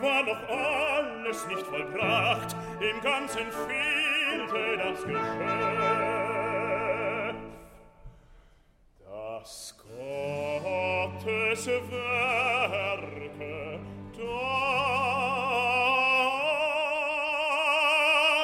war 0.00 0.22
noch 0.22 0.48
alles 0.48 1.46
nicht 1.46 1.66
vollbracht, 1.66 2.56
im 2.80 3.00
Ganzen 3.00 3.50
fehlte 3.52 4.76
das 4.78 5.02
Geschöpf. 5.02 6.14
Das 9.04 9.74
Gottes 9.78 11.66
Werke 11.66 13.30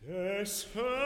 des 0.01 0.67
Herrn 0.73 1.02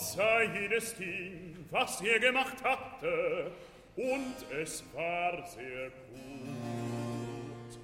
Sei 0.00 0.48
jedes 0.60 0.94
Ding, 0.94 1.56
was 1.70 2.00
er 2.00 2.20
gemacht 2.20 2.62
hatte, 2.62 3.50
und 3.96 4.34
es 4.62 4.84
war 4.94 5.44
sehr 5.46 5.90
gut. 5.90 7.80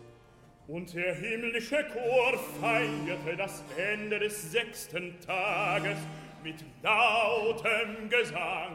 Und 0.68 0.94
der 0.94 1.14
himmlische 1.16 1.84
Chor 1.92 2.38
feierte 2.60 3.36
das 3.36 3.64
Ende 3.76 4.20
des 4.20 4.52
sechsten 4.52 5.18
Tages 5.20 5.98
mit 6.44 6.64
lautem 6.82 8.08
Gesang. 8.08 8.73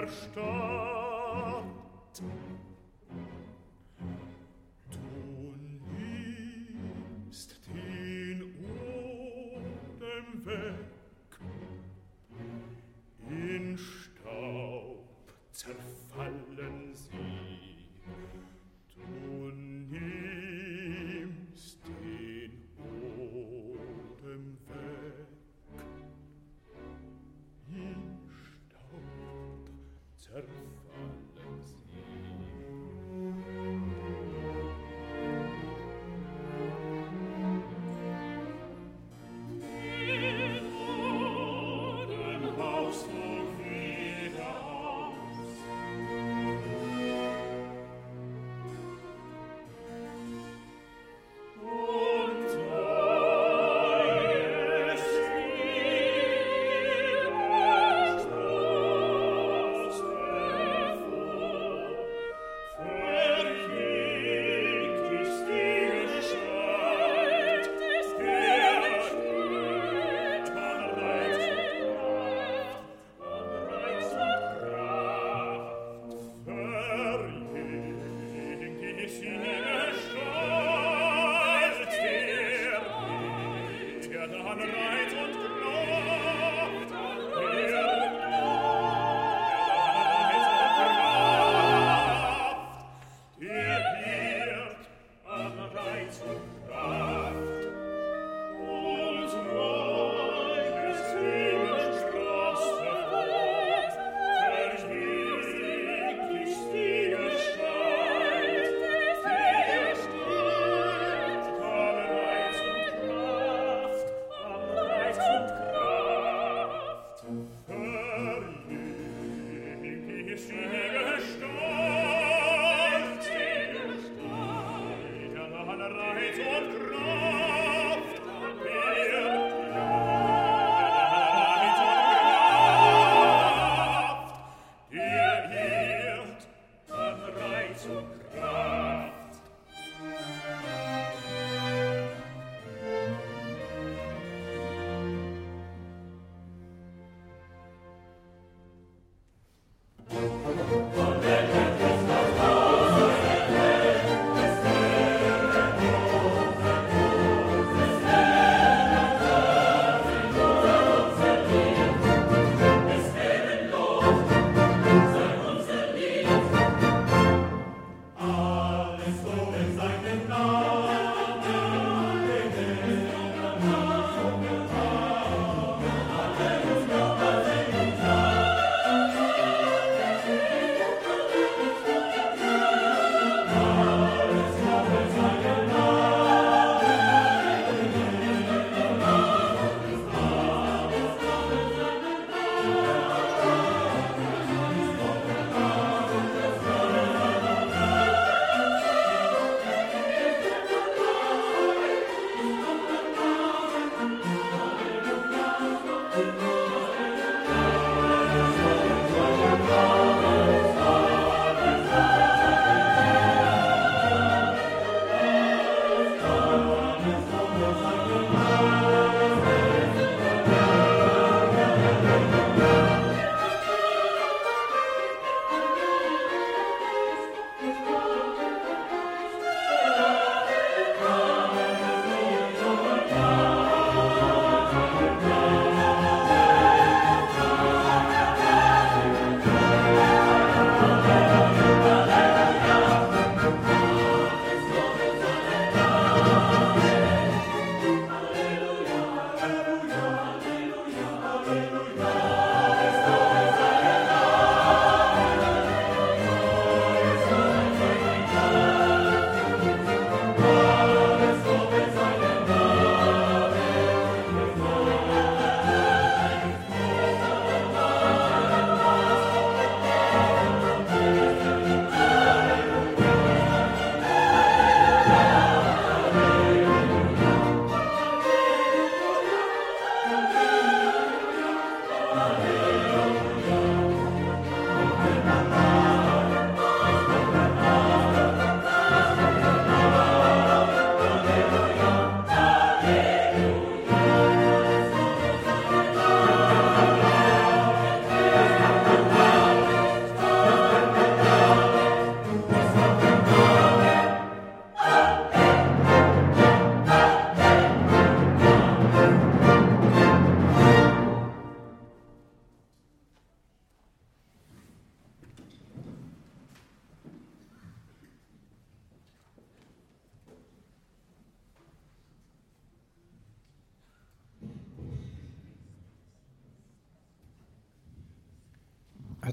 verstorben 0.00 0.79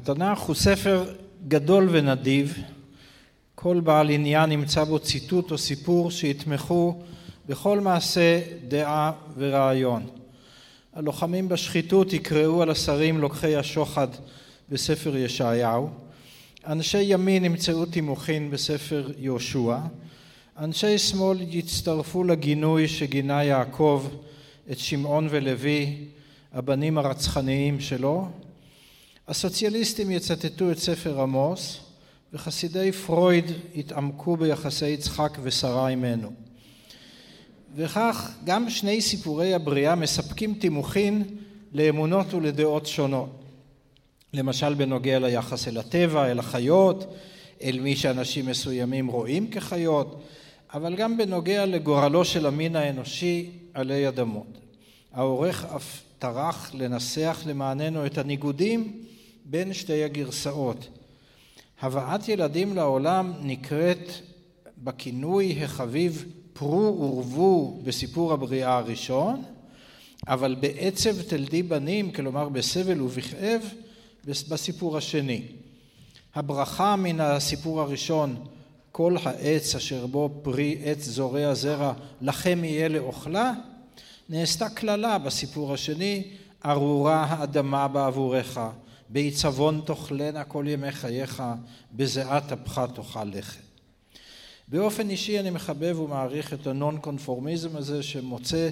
התנ"ך 0.09 0.39
הוא 0.39 0.55
ספר 0.55 1.13
גדול 1.47 1.87
ונדיב, 1.91 2.57
כל 3.55 3.79
בעל 3.79 4.09
עניין 4.09 4.51
ימצא 4.51 4.83
בו 4.83 4.99
ציטוט 4.99 5.51
או 5.51 5.57
סיפור 5.57 6.11
שיתמכו 6.11 7.01
בכל 7.45 7.79
מעשה 7.79 8.41
דעה 8.67 9.11
ורעיון. 9.37 10.07
הלוחמים 10.93 11.49
בשחיתות 11.49 12.13
יקראו 12.13 12.61
על 12.61 12.69
השרים 12.69 13.17
לוקחי 13.17 13.55
השוחד 13.55 14.07
בספר 14.69 15.17
ישעיהו, 15.17 15.89
אנשי 16.67 17.01
ימין 17.01 17.45
ימצאו 17.45 17.85
תימוכין 17.85 18.51
בספר 18.51 19.11
יהושע, 19.17 19.77
אנשי 20.59 20.97
שמאל 20.97 21.37
יצטרפו 21.41 22.23
לגינוי 22.23 22.87
שגינה 22.87 23.43
יעקב 23.43 24.07
את 24.71 24.79
שמעון 24.79 25.27
ולוי, 25.31 25.95
הבנים 26.53 26.97
הרצחניים 26.97 27.79
שלו, 27.79 28.27
הסוציאליסטים 29.27 30.11
יצטטו 30.11 30.71
את 30.71 30.79
ספר 30.79 31.21
עמוס 31.21 31.79
וחסידי 32.33 32.91
פרויד 32.91 33.45
יתעמקו 33.75 34.37
ביחסי 34.37 34.89
יצחק 34.89 35.37
ושרה 35.43 35.89
עמנו. 35.89 36.31
וכך 37.75 38.31
גם 38.43 38.69
שני 38.69 39.01
סיפורי 39.01 39.53
הבריאה 39.53 39.95
מספקים 39.95 40.53
תימוכין 40.53 41.23
לאמונות 41.73 42.33
ולדעות 42.33 42.85
שונות. 42.85 43.29
למשל 44.33 44.73
בנוגע 44.73 45.19
ליחס 45.19 45.67
אל 45.67 45.77
הטבע, 45.77 46.31
אל 46.31 46.39
החיות, 46.39 47.13
אל 47.63 47.79
מי 47.79 47.95
שאנשים 47.95 48.45
מסוימים 48.45 49.07
רואים 49.07 49.51
כחיות, 49.51 50.23
אבל 50.73 50.95
גם 50.95 51.17
בנוגע 51.17 51.65
לגורלו 51.65 52.25
של 52.25 52.45
המין 52.45 52.75
האנושי 52.75 53.49
עלי 53.73 54.07
אדמות. 54.07 54.57
העורך 55.13 55.65
אף 55.65 56.01
טרח 56.19 56.71
לנסח 56.73 57.43
למעננו 57.45 58.05
את 58.05 58.17
הניגודים 58.17 59.06
בין 59.49 59.73
שתי 59.73 60.03
הגרסאות. 60.03 60.87
הבאת 61.81 62.29
ילדים 62.29 62.75
לעולם 62.75 63.33
נקראת 63.41 64.11
בכינוי 64.77 65.63
החביב 65.63 66.25
פרו 66.53 66.97
ורבו 66.99 67.81
בסיפור 67.83 68.33
הבריאה 68.33 68.77
הראשון, 68.77 69.43
אבל 70.27 70.55
בעצב 70.59 71.21
תלדי 71.21 71.63
בנים, 71.63 72.11
כלומר 72.11 72.49
בסבל 72.49 73.01
ובכאב, 73.01 73.61
בסיפור 74.25 74.97
השני. 74.97 75.41
הברכה 76.35 76.95
מן 76.95 77.19
הסיפור 77.19 77.81
הראשון, 77.81 78.35
כל 78.91 79.15
העץ 79.23 79.75
אשר 79.75 80.07
בו 80.07 80.29
פרי 80.41 80.77
עץ 80.83 81.03
זורע 81.03 81.53
זרע, 81.53 81.93
לכם 82.21 82.63
יהיה 82.63 82.87
לאוכלה, 82.87 83.53
נעשתה 84.29 84.69
קללה 84.69 85.17
בסיפור 85.17 85.73
השני, 85.73 86.23
ארורה 86.65 87.23
האדמה 87.29 87.87
בעבורך, 87.87 88.59
בעיצבון 89.09 89.81
תאכלנה 89.85 90.43
כל 90.43 90.65
ימי 90.67 90.91
חייך, 90.91 91.43
בזיעת 91.93 92.51
אפך 92.51 92.81
תאכל 92.95 93.23
לחם. 93.23 93.61
באופן 94.67 95.09
אישי 95.09 95.39
אני 95.39 95.49
מחבב 95.49 95.99
ומעריך 95.99 96.53
את 96.53 96.67
הנון 96.67 96.97
קונפורמיזם 96.99 97.77
הזה 97.77 98.03
שמוצא 98.03 98.69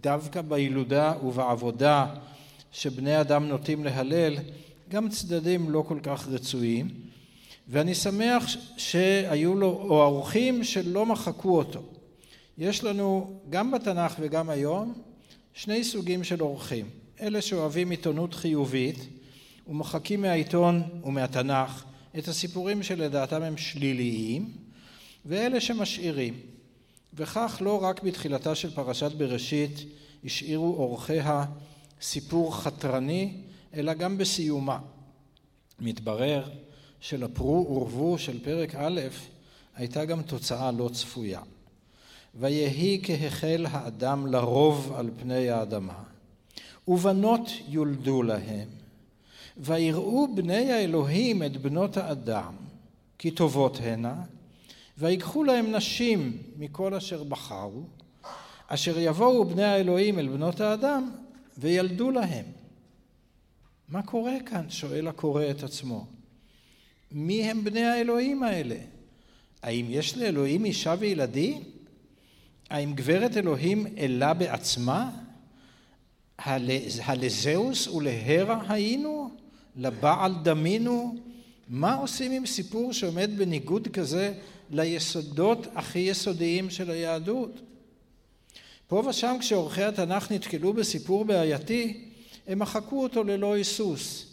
דווקא 0.00 0.42
בילודה 0.42 1.14
ובעבודה 1.24 2.06
שבני 2.72 3.20
אדם 3.20 3.48
נוטים 3.48 3.84
להלל 3.84 4.36
גם 4.88 5.08
צדדים 5.08 5.70
לא 5.70 5.84
כל 5.88 5.98
כך 6.02 6.28
רצויים 6.28 6.88
ואני 7.68 7.94
שמח 7.94 8.46
שהיו 8.76 9.54
לו 9.54 9.66
אורחים 9.68 10.64
שלא 10.64 11.06
מחקו 11.06 11.58
אותו. 11.58 11.82
יש 12.58 12.84
לנו 12.84 13.40
גם 13.50 13.70
בתנ"ך 13.70 14.14
וגם 14.20 14.50
היום 14.50 14.94
שני 15.54 15.84
סוגים 15.84 16.24
של 16.24 16.42
אורחים 16.42 16.86
אלה 17.20 17.42
שאוהבים 17.42 17.90
עיתונות 17.90 18.34
חיובית 18.34 18.98
ומוחקים 19.68 20.20
מהעיתון 20.20 20.82
ומהתנ"ך 21.04 21.84
את 22.18 22.28
הסיפורים 22.28 22.82
שלדעתם 22.82 23.42
הם 23.42 23.56
שליליים 23.56 24.52
ואלה 25.26 25.60
שמשאירים. 25.60 26.34
וכך 27.14 27.58
לא 27.60 27.84
רק 27.84 28.02
בתחילתה 28.02 28.54
של 28.54 28.74
פרשת 28.74 29.12
בראשית 29.12 29.84
השאירו 30.24 30.76
אורחיה 30.76 31.44
סיפור 32.00 32.56
חתרני, 32.56 33.32
אלא 33.74 33.94
גם 33.94 34.18
בסיומה. 34.18 34.78
מתברר 35.80 36.50
שלפרו 37.00 37.66
ורבו 37.70 38.18
של 38.18 38.44
פרק 38.44 38.74
א' 38.74 39.00
הייתה 39.76 40.04
גם 40.04 40.22
תוצאה 40.22 40.72
לא 40.72 40.90
צפויה. 40.92 41.40
ויהי 42.34 43.00
כהחל 43.02 43.66
האדם 43.70 44.26
לרוב 44.26 44.92
על 44.96 45.10
פני 45.20 45.50
האדמה, 45.50 46.02
ובנות 46.88 47.48
יולדו 47.68 48.22
להם, 48.22 48.68
ויראו 49.56 50.34
בני 50.34 50.72
האלוהים 50.72 51.42
את 51.42 51.56
בנות 51.56 51.96
האדם 51.96 52.54
כי 53.18 53.30
טובות 53.30 53.78
הנה 53.82 54.22
ויקחו 54.98 55.44
להם 55.44 55.74
נשים 55.74 56.38
מכל 56.58 56.94
אשר 56.94 57.24
בחרו 57.24 57.82
אשר 58.66 58.98
יבואו 58.98 59.44
בני 59.44 59.64
האלוהים 59.64 60.18
אל 60.18 60.28
בנות 60.28 60.60
האדם 60.60 61.10
וילדו 61.58 62.10
להם. 62.10 62.44
מה 63.88 64.02
קורה 64.02 64.34
כאן? 64.46 64.70
שואל 64.70 65.08
הקורא 65.08 65.44
את 65.50 65.62
עצמו. 65.62 66.06
מי 67.12 67.50
הם 67.50 67.64
בני 67.64 67.84
האלוהים 67.84 68.42
האלה? 68.42 68.76
האם 69.62 69.86
יש 69.88 70.18
לאלוהים 70.18 70.64
אישה 70.64 70.94
וילדים? 70.98 71.62
האם 72.70 72.94
גברת 72.94 73.36
אלוהים 73.36 73.86
אלה 73.98 74.34
בעצמה? 74.34 75.10
הלזהוס 76.38 77.88
ולהרה 77.88 78.62
היינו? 78.68 79.23
לבעל 79.76 80.34
דמינו? 80.42 81.16
מה 81.68 81.94
עושים 81.94 82.32
עם 82.32 82.46
סיפור 82.46 82.92
שעומד 82.92 83.30
בניגוד 83.36 83.88
כזה 83.88 84.34
ליסודות 84.70 85.66
הכי 85.74 85.98
יסודיים 85.98 86.70
של 86.70 86.90
היהדות? 86.90 87.60
פה 88.88 89.02
ושם 89.08 89.36
כשעורכי 89.40 89.82
התנ"ך 89.82 90.32
נתקלו 90.32 90.72
בסיפור 90.72 91.24
בעייתי, 91.24 92.10
הם 92.46 92.58
מחקו 92.58 93.02
אותו 93.02 93.24
ללא 93.24 93.54
היסוס. 93.54 94.26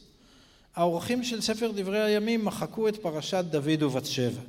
העורכים 0.76 1.24
של 1.24 1.42
ספר 1.42 1.72
דברי 1.76 2.02
הימים 2.02 2.46
מחקו 2.46 2.88
את 2.88 2.98
פרשת 2.98 3.46
דוד 3.50 3.84
ובת 3.84 4.06
שבע. 4.06 4.42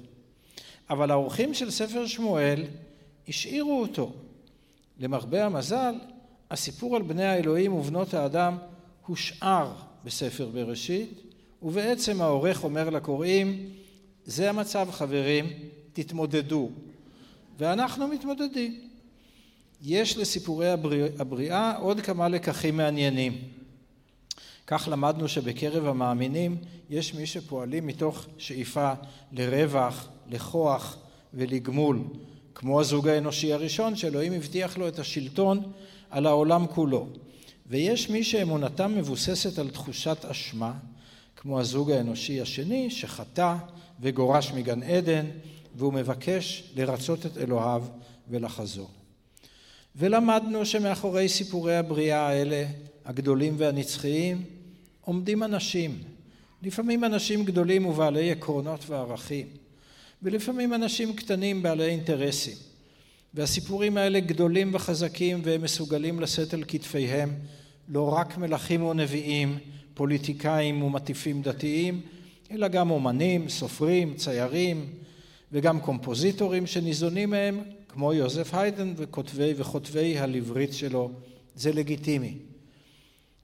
אבל 0.90 1.10
העורכים 1.10 1.54
של 1.54 1.70
ספר 1.70 2.06
שמואל 2.06 2.64
השאירו 3.28 3.80
אותו. 3.80 4.12
למרבה 5.00 5.44
המזל, 5.46 5.94
הסיפור 6.50 6.96
על 6.96 7.02
בני 7.02 7.24
האלוהים 7.24 7.72
ובנות 7.72 8.14
האדם 8.14 8.58
הושאר 9.06 9.72
בספר 10.04 10.48
בראשית, 10.52 11.20
ובעצם 11.62 12.22
העורך 12.22 12.64
אומר 12.64 12.90
לקוראים, 12.90 13.70
זה 14.24 14.50
המצב 14.50 14.88
חברים, 14.90 15.46
תתמודדו. 15.92 16.70
ואנחנו 17.58 18.08
מתמודדים. 18.08 18.80
יש 19.82 20.16
לסיפורי 20.16 20.70
הבריאה 21.18 21.76
עוד 21.78 22.00
כמה 22.00 22.28
לקחים 22.28 22.76
מעניינים. 22.76 23.38
כך 24.66 24.88
למדנו 24.92 25.28
שבקרב 25.28 25.86
המאמינים 25.86 26.56
יש 26.90 27.14
מי 27.14 27.26
שפועלים 27.26 27.86
מתוך 27.86 28.26
שאיפה 28.38 28.92
לרווח, 29.32 30.08
לכוח 30.30 30.96
ולגמול, 31.34 31.98
כמו 32.54 32.80
הזוג 32.80 33.08
האנושי 33.08 33.52
הראשון 33.52 33.96
שאלוהים 33.96 34.32
הבטיח 34.32 34.78
לו 34.78 34.88
את 34.88 34.98
השלטון 34.98 35.72
על 36.10 36.26
העולם 36.26 36.66
כולו. 36.66 37.06
ויש 37.72 38.10
מי 38.10 38.24
שאמונתם 38.24 38.98
מבוססת 38.98 39.58
על 39.58 39.70
תחושת 39.70 40.24
אשמה, 40.24 40.72
כמו 41.36 41.60
הזוג 41.60 41.90
האנושי 41.90 42.40
השני 42.40 42.90
שחטא 42.90 43.54
וגורש 44.00 44.52
מגן 44.52 44.82
עדן 44.82 45.26
והוא 45.76 45.92
מבקש 45.92 46.72
לרצות 46.76 47.26
את 47.26 47.38
אלוהיו 47.38 47.82
ולחזור. 48.28 48.90
ולמדנו 49.96 50.66
שמאחורי 50.66 51.28
סיפורי 51.28 51.76
הבריאה 51.76 52.28
האלה, 52.28 52.66
הגדולים 53.04 53.54
והנצחיים, 53.58 54.42
עומדים 55.00 55.42
אנשים. 55.42 55.98
לפעמים 56.62 57.04
אנשים 57.04 57.44
גדולים 57.44 57.86
ובעלי 57.86 58.32
עקרונות 58.32 58.84
וערכים, 58.88 59.46
ולפעמים 60.22 60.74
אנשים 60.74 61.16
קטנים 61.16 61.62
בעלי 61.62 61.84
אינטרסים. 61.84 62.56
והסיפורים 63.34 63.96
האלה 63.96 64.20
גדולים 64.20 64.74
וחזקים 64.74 65.40
והם 65.44 65.62
מסוגלים 65.62 66.20
לשאת 66.20 66.54
על 66.54 66.64
כתפיהם 66.68 67.34
לא 67.88 68.12
רק 68.14 68.38
מלכים 68.38 68.82
ונביאים, 68.84 69.58
פוליטיקאים 69.94 70.82
ומטיפים 70.82 71.42
דתיים, 71.42 72.00
אלא 72.50 72.68
גם 72.68 72.90
אומנים, 72.90 73.48
סופרים, 73.48 74.14
ציירים 74.14 74.86
וגם 75.52 75.80
קומפוזיטורים 75.80 76.66
שניזונים 76.66 77.30
מהם, 77.30 77.60
כמו 77.88 78.12
יוזף 78.12 78.54
היידן 78.54 78.94
וכותבי 78.96 79.54
וכותבי 79.56 80.18
הלברית 80.18 80.72
שלו. 80.72 81.10
זה 81.54 81.72
לגיטימי. 81.72 82.34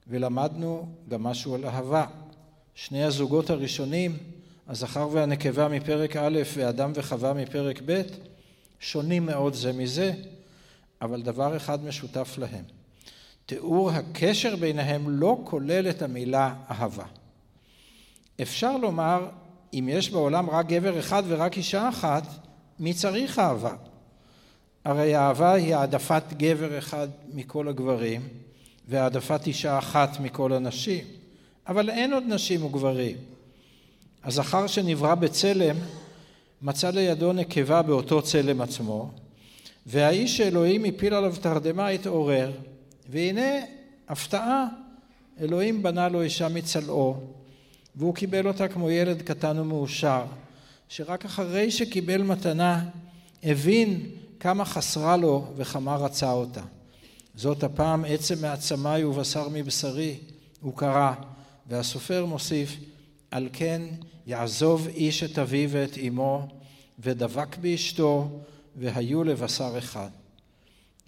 ולמדנו 0.07 0.87
גם 1.09 1.23
משהו 1.23 1.55
על 1.55 1.65
אהבה. 1.65 2.05
שני 2.75 3.03
הזוגות 3.03 3.49
הראשונים, 3.49 4.17
הזכר 4.67 5.09
והנקבה 5.11 5.67
מפרק 5.67 6.15
א' 6.15 6.39
ואדם 6.55 6.91
וחווה 6.95 7.33
מפרק 7.33 7.81
ב', 7.85 8.01
שונים 8.79 9.25
מאוד 9.25 9.53
זה 9.53 9.73
מזה, 9.73 10.13
אבל 11.01 11.21
דבר 11.21 11.57
אחד 11.57 11.83
משותף 11.83 12.35
להם. 12.37 12.78
תיאור 13.49 13.91
הקשר 13.91 14.55
ביניהם 14.55 15.09
לא 15.09 15.37
כולל 15.43 15.89
את 15.89 16.01
המילה 16.01 16.53
אהבה. 16.71 17.05
אפשר 18.41 18.77
לומר, 18.77 19.27
אם 19.73 19.89
יש 19.91 20.09
בעולם 20.09 20.49
רק 20.49 20.67
גבר 20.67 20.99
אחד 20.99 21.23
ורק 21.27 21.57
אישה 21.57 21.89
אחת, 21.89 22.23
מי 22.79 22.93
צריך 22.93 23.39
אהבה? 23.39 23.75
הרי 24.85 25.15
האהבה 25.15 25.53
היא 25.53 25.75
העדפת 25.75 26.23
גבר 26.37 26.77
אחד 26.77 27.07
מכל 27.33 27.67
הגברים 27.67 28.21
והעדפת 28.87 29.47
אישה 29.47 29.77
אחת 29.77 30.19
מכל 30.19 30.53
הנשים, 30.53 31.03
אבל 31.67 31.89
אין 31.89 32.13
עוד 32.13 32.23
נשים 32.27 32.65
וגברים. 32.65 33.17
הזכר 34.23 34.67
שנברא 34.67 35.15
בצלם 35.15 35.75
מצא 36.61 36.89
לידו 36.89 37.33
נקבה 37.33 37.81
באותו 37.81 38.21
צלם 38.21 38.61
עצמו, 38.61 39.11
והאיש 39.85 40.37
שאלוהים 40.37 40.85
הפיל 40.85 41.13
עליו 41.13 41.35
תרדמה 41.41 41.87
התעורר, 41.87 42.51
והנה 43.09 43.51
הפתעה, 44.09 44.65
אלוהים 45.39 45.83
בנה 45.83 46.09
לו 46.09 46.21
אישה 46.21 46.49
מצלעו, 46.49 47.17
והוא 47.95 48.15
קיבל 48.15 48.47
אותה 48.47 48.67
כמו 48.67 48.91
ילד 48.91 49.21
קטן 49.21 49.59
ומאושר, 49.59 50.25
שרק 50.89 51.25
אחרי 51.25 51.71
שקיבל 51.71 52.21
מתנה 52.21 52.85
הבין 53.43 54.01
כמה 54.39 54.65
חסרה 54.65 55.17
לו 55.17 55.45
וכמה 55.57 55.95
רצה 55.95 56.31
אותה. 56.31 56.61
זאת 57.35 57.63
הפעם 57.63 58.05
עצם 58.07 58.41
מעצמי 58.41 59.03
ובשר 59.03 59.47
מבשרי, 59.49 60.17
הוא 60.61 60.77
קרא, 60.77 61.13
והסופר 61.67 62.25
מוסיף, 62.25 62.75
על 63.31 63.49
כן 63.53 63.81
יעזוב 64.27 64.87
איש 64.87 65.23
את 65.23 65.39
אביו 65.39 65.69
ואת 65.71 65.97
אמו, 66.07 66.47
ודבק 66.99 67.57
באשתו, 67.57 68.29
והיו 68.75 69.23
לבשר 69.23 69.75
אחד. 69.77 70.09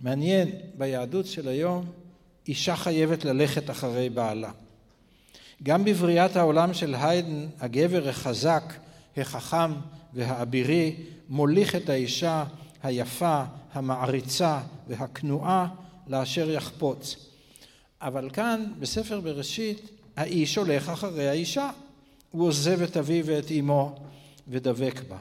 מעניין, 0.02 0.50
ביהדות 0.78 1.26
של 1.26 1.48
היום, 1.48 1.86
אישה 2.48 2.76
חייבת 2.76 3.26
ללכת 3.26 3.70
אחרי 3.70 4.10
בעלה. 4.10 4.52
גם 5.64 5.86
בבריאת 5.86 6.36
העולם 6.36 6.74
של 6.74 6.96
היידן, 6.96 7.48
הגבר 7.60 8.10
החזק, 8.10 8.74
החכם 9.18 9.72
והאבירי, 10.14 10.96
מוליך 11.30 11.76
את 11.76 11.90
האישה 11.90 12.44
היפה, 12.84 13.44
המעריצה 13.74 14.60
והכנועה 14.88 15.68
לאשר 16.08 16.50
יחפוץ. 16.50 17.16
אבל 18.02 18.30
כאן, 18.34 18.66
בספר 18.80 19.20
בראשית, 19.20 19.90
האיש 20.18 20.56
הולך 20.58 20.90
אחרי 20.90 21.30
האישה. 21.30 21.70
הוא 22.32 22.48
עוזב 22.48 22.82
את 22.82 22.98
אביו 22.98 23.26
ואת 23.26 23.52
אמו 23.60 23.96
ודבק 24.48 25.02
בה. 25.10 25.18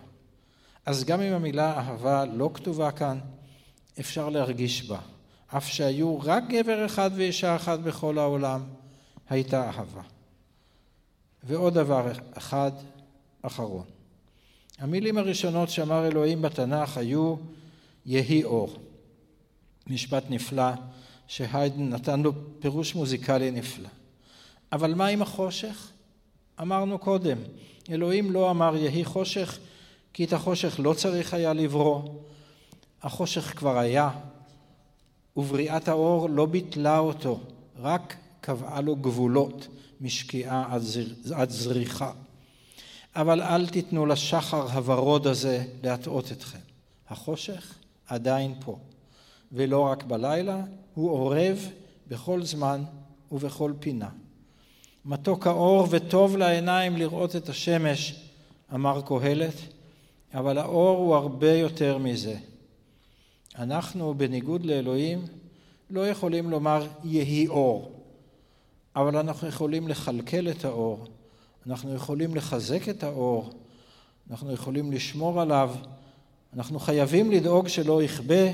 אז 0.87 1.05
גם 1.05 1.21
אם 1.21 1.33
המילה 1.33 1.79
אהבה 1.79 2.25
לא 2.25 2.51
כתובה 2.55 2.91
כאן, 2.91 3.19
אפשר 4.01 4.29
להרגיש 4.29 4.89
בה. 4.89 4.99
אף 5.57 5.69
שהיו 5.69 6.19
רק 6.21 6.45
גבר 6.49 6.87
אחד 6.87 7.11
ואישה 7.15 7.57
אחת 7.57 7.79
בכל 7.79 8.19
העולם, 8.19 8.61
הייתה 9.31 9.67
אהבה. 9.67 10.03
ועוד 11.43 11.75
דבר 11.75 12.13
אחד 12.35 12.73
אחרון. 13.43 13.85
המילים 14.79 15.19
הראשונות 15.19 15.71
שאמר 15.71 16.07
אלוהים 16.07 16.43
בתנ"ך 16.43 16.97
היו 16.97 17.37
יהי 18.07 18.45
אור. 18.45 18.77
משפט 19.87 20.25
נפלא 20.31 20.71
שהיידן 21.27 21.89
נתן 21.89 22.21
לו 22.21 22.33
פירוש 22.61 22.95
מוזיקלי 22.95 23.51
נפלא. 23.51 23.89
אבל 24.73 24.95
מה 24.95 25.07
עם 25.07 25.23
החושך? 25.23 25.91
אמרנו 26.61 26.99
קודם, 26.99 27.39
אלוהים 27.91 28.31
לא 28.31 28.51
אמר 28.51 28.77
יהי 28.77 29.05
חושך 29.05 29.59
כי 30.13 30.25
את 30.25 30.33
החושך 30.33 30.75
לא 30.79 30.93
צריך 30.93 31.35
היה 31.35 31.53
לברוא. 31.53 32.03
החושך 33.03 33.59
כבר 33.59 33.79
היה, 33.79 34.11
ובריאת 35.37 35.89
האור 35.89 36.31
לא 36.31 36.47
ביטלה 36.47 36.99
אותו, 36.99 37.41
רק 37.77 38.17
קבעה 38.41 38.81
לו 38.81 38.97
גבולות 38.97 39.69
משקיעה 40.01 40.67
עד, 40.71 40.83
זר, 40.83 41.05
עד 41.35 41.51
זריחה. 41.51 42.13
אבל 43.17 43.43
אל 43.43 43.69
תיתנו 43.69 44.07
לשחר 44.07 44.63
הוורוד 44.73 45.27
הזה 45.27 45.65
להטעות 45.83 46.33
אתכם. 46.33 46.59
החושך 47.09 47.75
עדיין 48.07 48.55
פה, 48.65 48.79
ולא 49.53 49.81
רק 49.81 50.05
בלילה, 50.05 50.61
הוא 50.95 51.11
אורב 51.11 51.69
בכל 52.09 52.43
זמן 52.43 52.85
ובכל 53.33 53.73
פינה. 53.81 54.09
מתוק 55.05 55.47
האור 55.47 55.87
וטוב 55.91 56.37
לעיניים 56.37 56.97
לראות 56.97 57.37
את 57.37 57.49
השמש, 57.49 58.15
אמר 58.75 59.01
קהלת, 59.07 59.55
אבל 60.35 60.59
האור 60.59 60.99
הוא 60.99 61.15
הרבה 61.15 61.53
יותר 61.53 61.99
מזה. 61.99 62.37
אנחנו, 63.59 64.15
בניגוד 64.15 64.67
לאלוהים, 64.67 65.27
לא 65.91 66.09
יכולים 66.09 66.51
לומר 66.51 66.87
יהי 67.05 67.49
אור, 67.49 67.93
אבל 68.97 69.17
אנחנו 69.17 69.49
יכולים 69.49 69.89
לכלכל 69.89 70.49
את 70.49 70.65
האור, 70.65 71.07
אנחנו 71.67 71.95
יכולים 71.95 72.35
לחזק 72.35 72.89
את 72.89 73.03
האור, 73.03 73.51
אנחנו 74.31 74.53
יכולים 74.53 74.93
לשמור 74.93 75.41
עליו, 75.41 75.75
אנחנו 76.53 76.79
חייבים 76.79 77.31
לדאוג 77.31 77.69
שלא 77.69 78.03
יכבה 78.03 78.51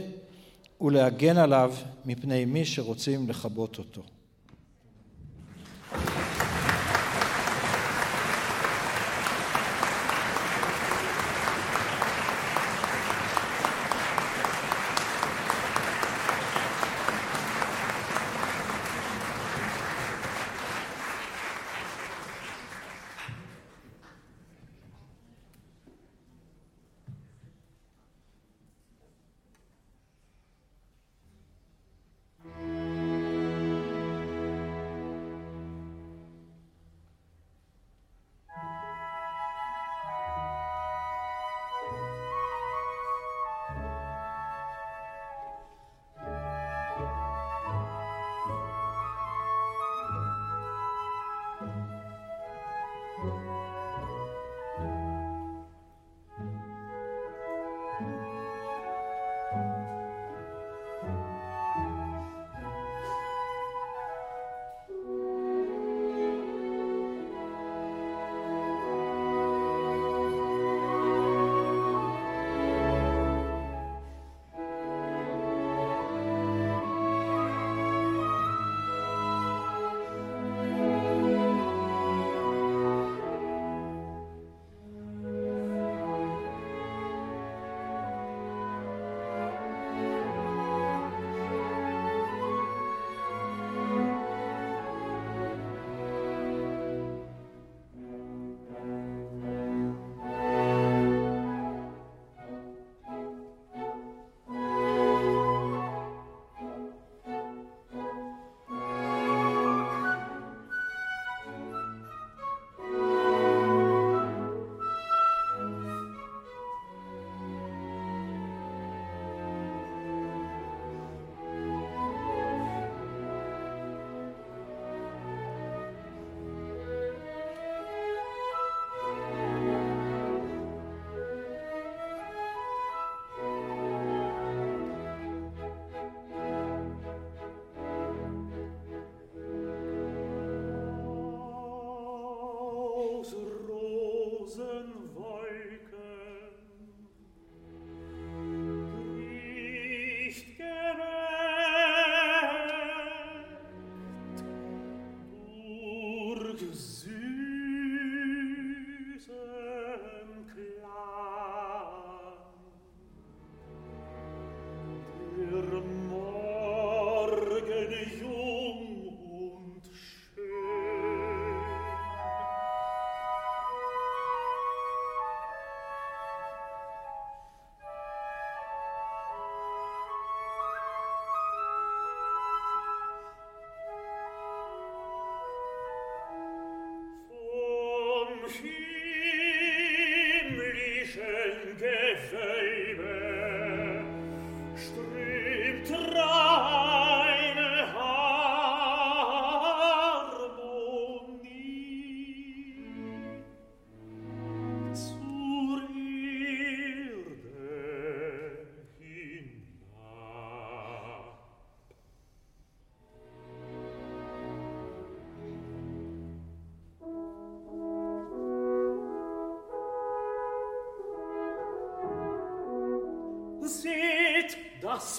ולהגן 0.81 1.37
עליו 1.37 1.75
מפני 2.05 2.45
מי 2.45 2.65
שרוצים 2.65 3.29
לכבות 3.29 3.79
אותו. 3.79 4.03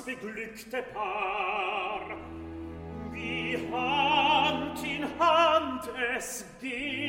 beglückte 0.08 0.84
Paar, 0.94 2.00
wie 3.12 3.58
Hand 3.74 4.82
in 4.86 5.04
Hand 5.20 5.90
es 6.18 6.46
geht. 6.62 7.07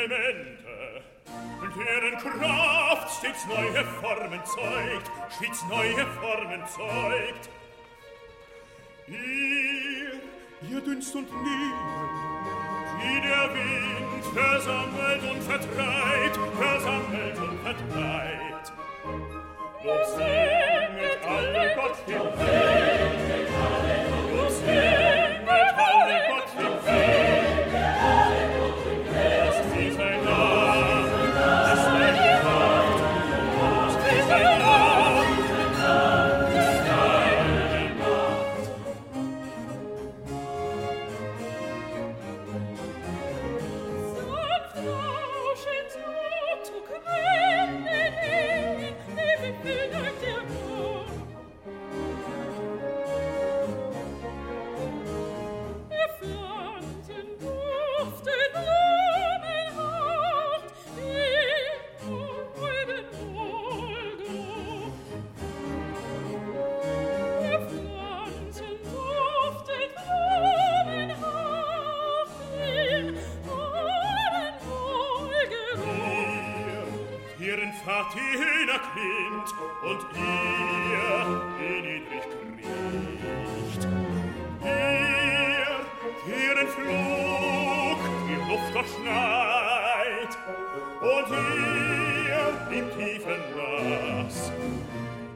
Elemente, 0.00 1.02
deren 1.76 2.18
Kraft 2.18 3.18
stets 3.18 3.46
neue 3.46 3.84
Formen 4.00 4.40
zeigt, 4.46 5.10
stets 5.36 5.62
neue 5.68 6.06
Formen 6.06 6.62
zeigt. 6.66 7.50
Ihr, 9.06 10.70
ihr 10.70 10.80
dünst 10.80 11.14
und 11.14 11.28
nebelt, 11.30 12.10
die 13.02 13.20
der 13.28 13.54
Wind 13.54 14.24
versammelt 14.32 15.22
und 15.30 15.42
vertreibt, 15.42 16.38
versammelt 16.56 17.09
ihren 77.60 77.72
Vati 77.84 78.18
hinerklimmt 78.18 79.54
und 79.82 80.00
ihr 80.16 81.42
in 81.60 81.82
niedrig 81.84 82.24
kriecht. 82.56 83.82
Ihr, 84.64 85.72
ihren 86.26 86.68
Flug 86.68 87.98
die 88.28 88.40
Luft 88.50 88.74
durchschneit 88.74 90.32
und 91.00 91.28
ihr 91.30 92.78
im 92.78 92.86
tiefen 92.98 93.42
Nass 93.56 94.52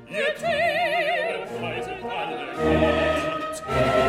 ihr 0.09 0.35
Tiere 0.37 1.47
preiset 1.59 2.03
alle 2.05 2.47
Gott. 2.57 4.04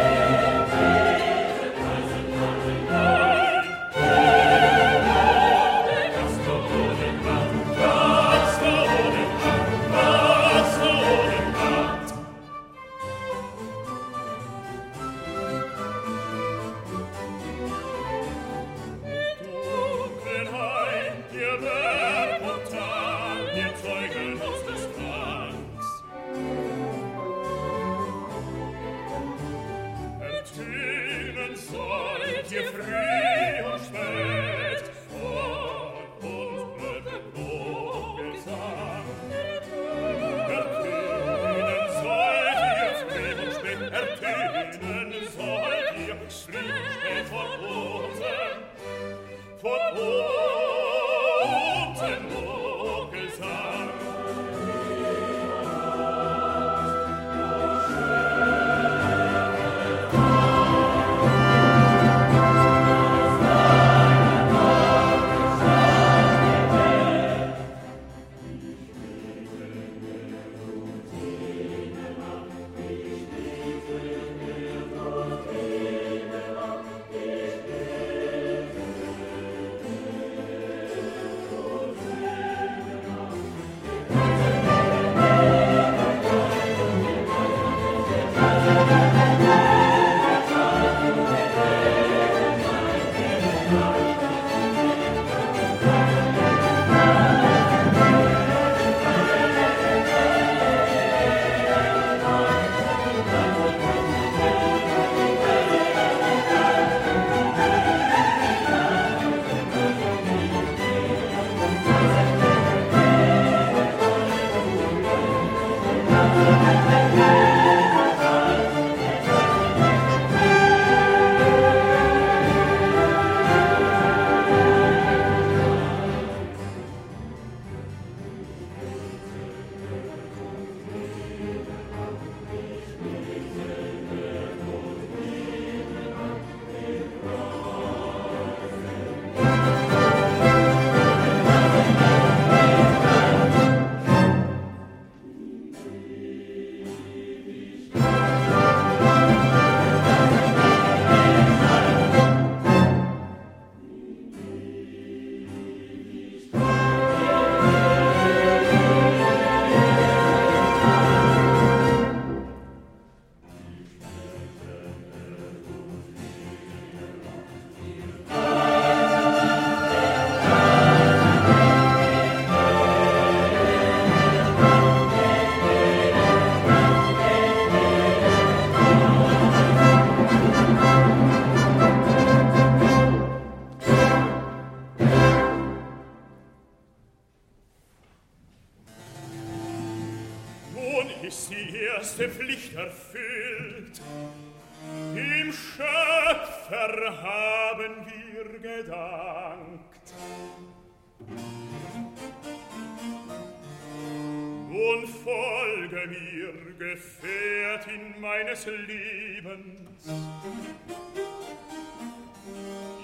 Meines 208.55 208.65
Lebens. 208.87 210.05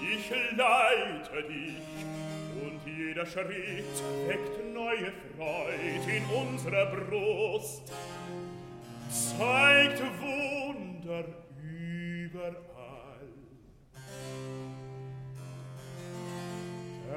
Ich 0.00 0.30
leite 0.56 1.42
dich, 1.48 2.06
und 2.62 2.80
jeder 2.86 3.26
Schritt 3.26 4.02
weckt 4.26 4.72
neue 4.72 5.12
Freud 5.36 6.16
in 6.16 6.24
unserer 6.34 6.86
Brust, 6.86 7.92
zeigt 9.10 10.02
Wunder 10.20 11.24
überall. 11.62 12.71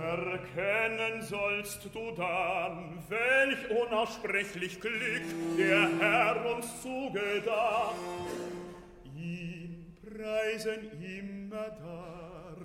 Erkennen 0.05 1.23
sollst 1.23 1.85
du 1.91 2.11
dann, 2.11 3.03
welch 3.09 3.71
unaussprechlich 3.71 4.79
Glück 4.79 5.23
der 5.57 5.89
Herr 5.99 6.45
uns 6.55 6.81
zugedacht. 6.83 7.95
Ihn 9.15 9.97
preisen 10.03 10.91
immer 11.01 11.69
dar, 11.69 12.57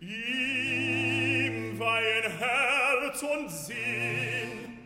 ihm 0.00 1.78
weihen 1.78 2.38
Herz 2.38 3.22
und 3.22 3.50
Sinn. 3.50 4.78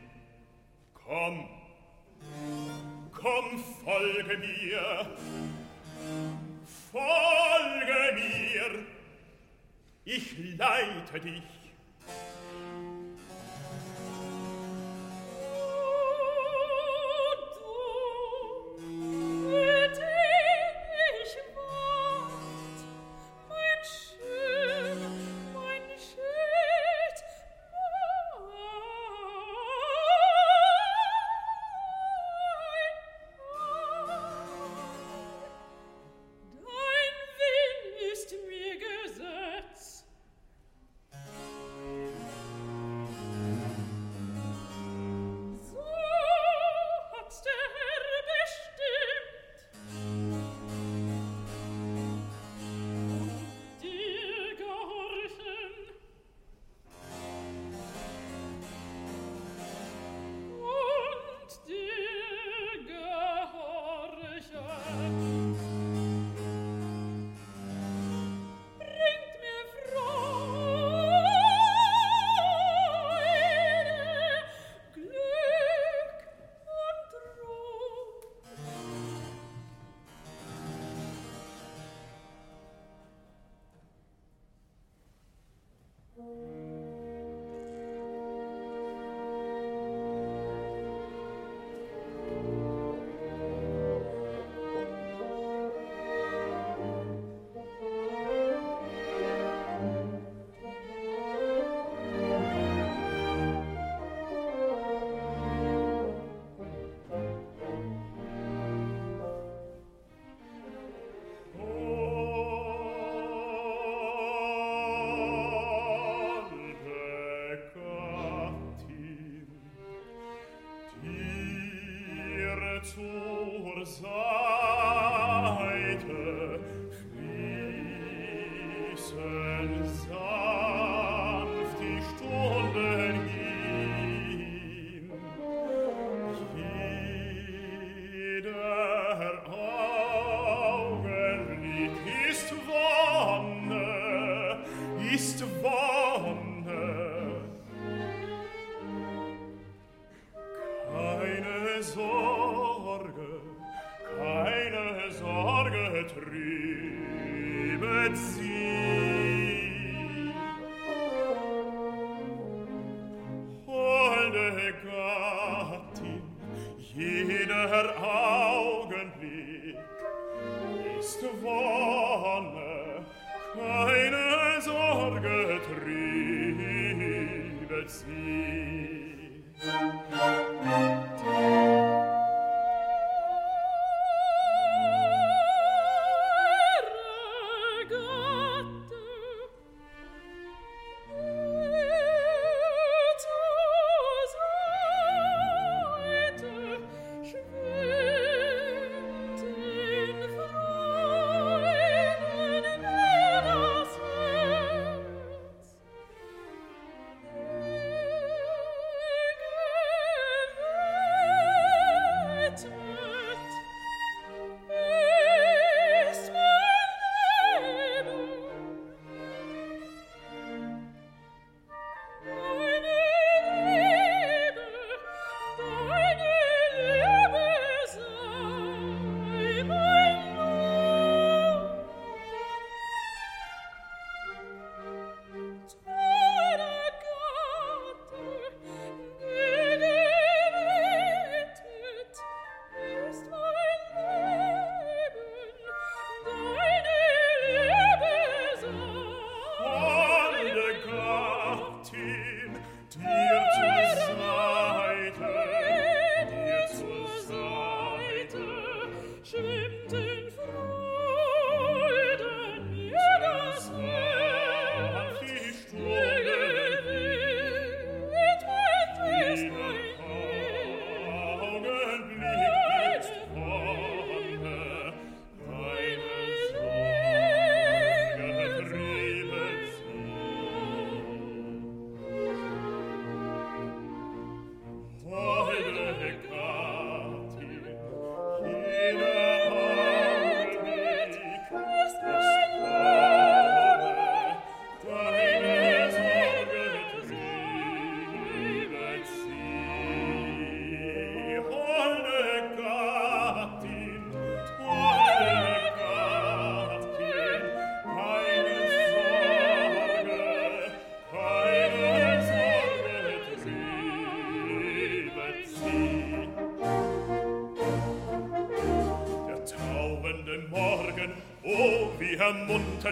Komm, 0.94 1.48
komm, 3.12 3.62
folge 3.84 4.38
mir, 4.38 5.06
folge 6.90 8.14
mir, 8.14 8.84
ich 10.04 10.36
leite 10.58 11.20
dich. 11.20 11.61
Thank 12.06 12.16
you. 12.46 12.51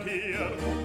verlieren 0.02 0.79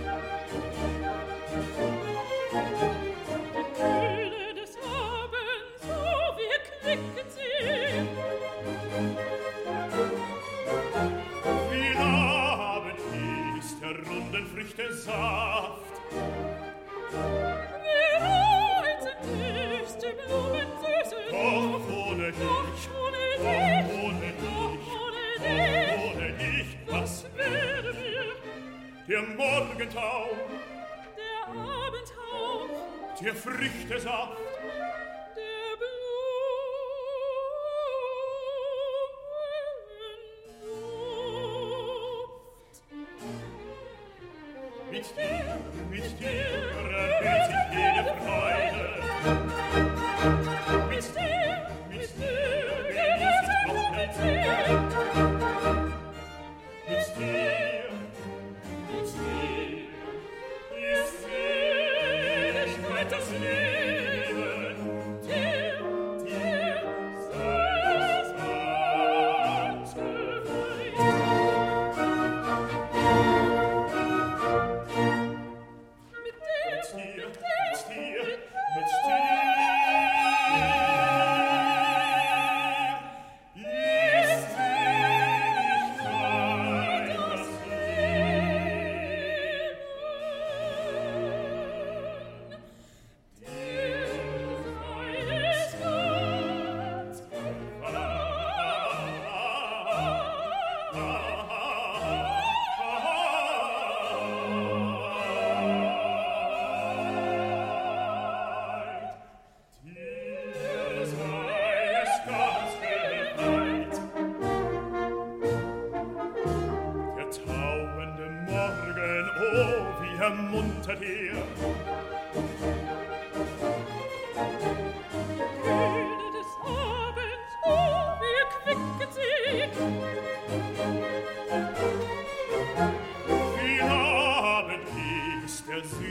It's 45.07 45.34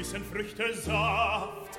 süßen 0.04 0.24
Früchtesaft. 0.24 1.78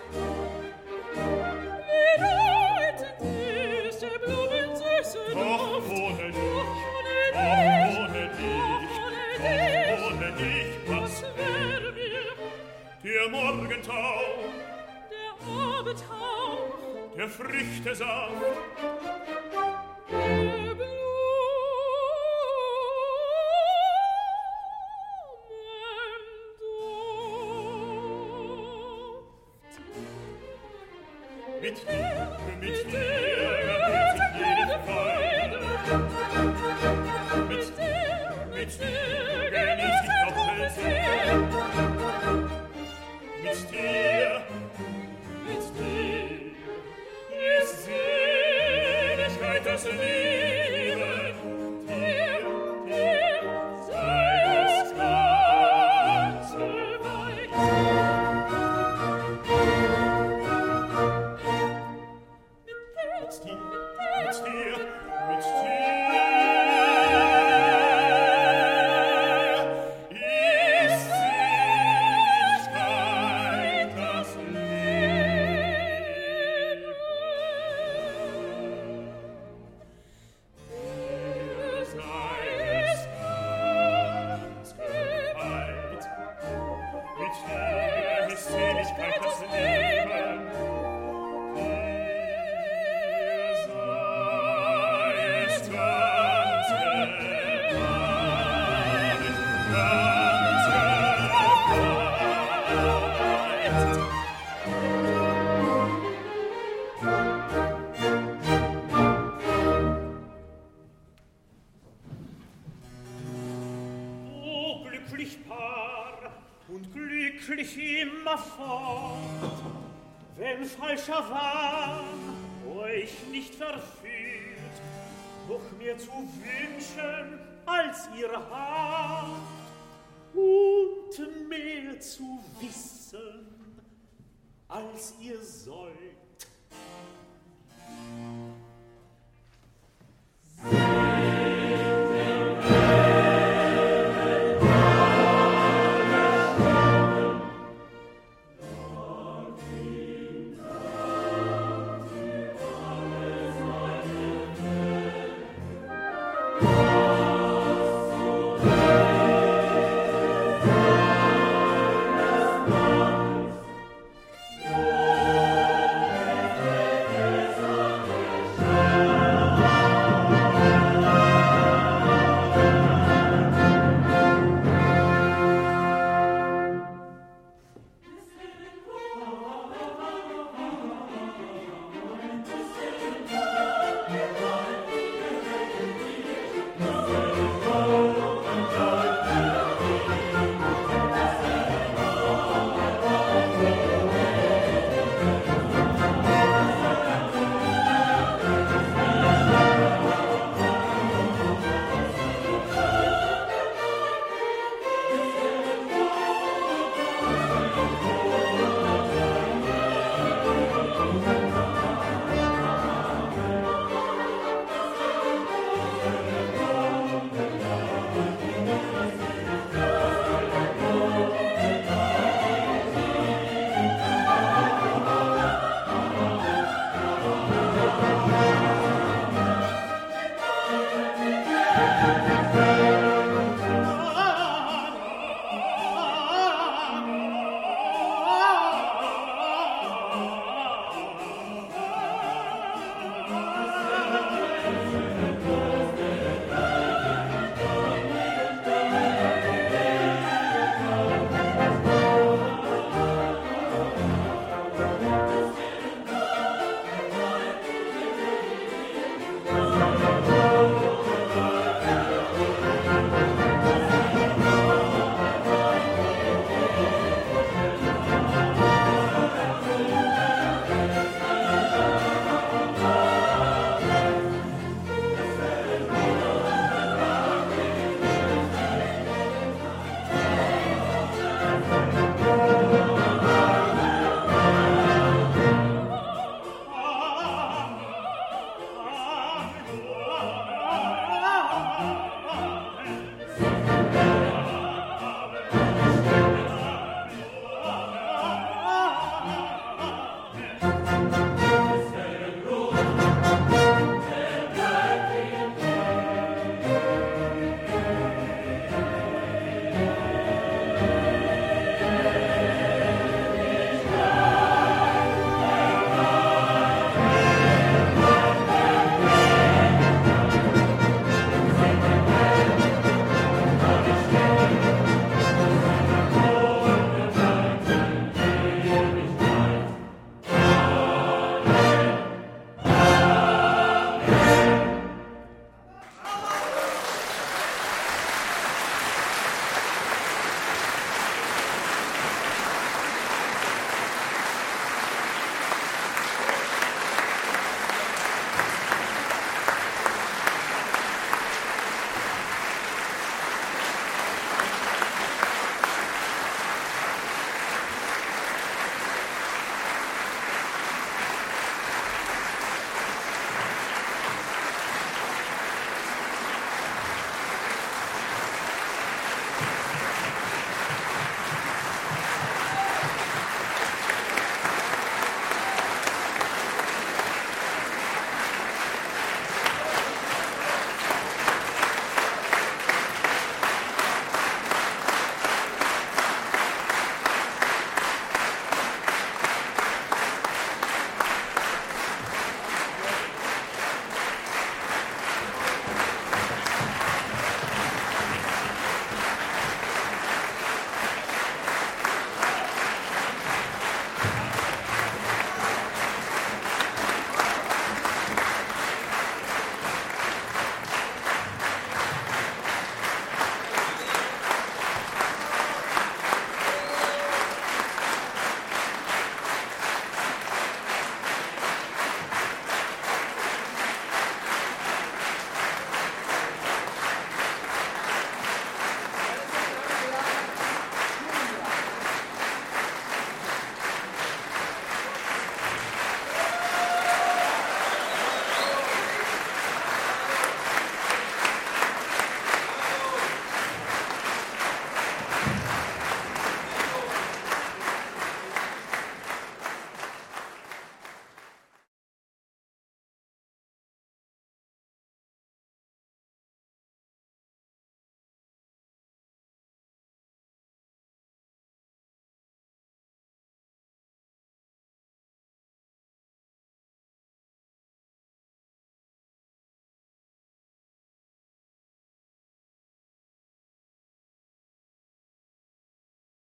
Die 1.14 1.90
er 2.00 2.24
Roten 2.26 3.14
Düste, 3.22 4.08
er 4.08 4.20
Blumen 4.20 4.76
süße 4.76 5.20
süßen 5.26 5.34
Doch 5.34 5.90
ohne 5.90 6.26
dich, 6.32 6.36
doch 6.36 6.72
ohne 8.02 8.26
dich, 8.36 8.96
doch 9.90 10.12
ohne 10.12 10.30
dich, 10.32 10.72
was 10.88 11.14
wär 11.22 11.84
mir? 11.94 12.34
Der 13.04 13.26
Morgentau, 13.30 14.22
der 15.12 15.34
Abendtau, 15.78 16.54
der 17.16 17.30
Früchtesaft, 17.30 18.34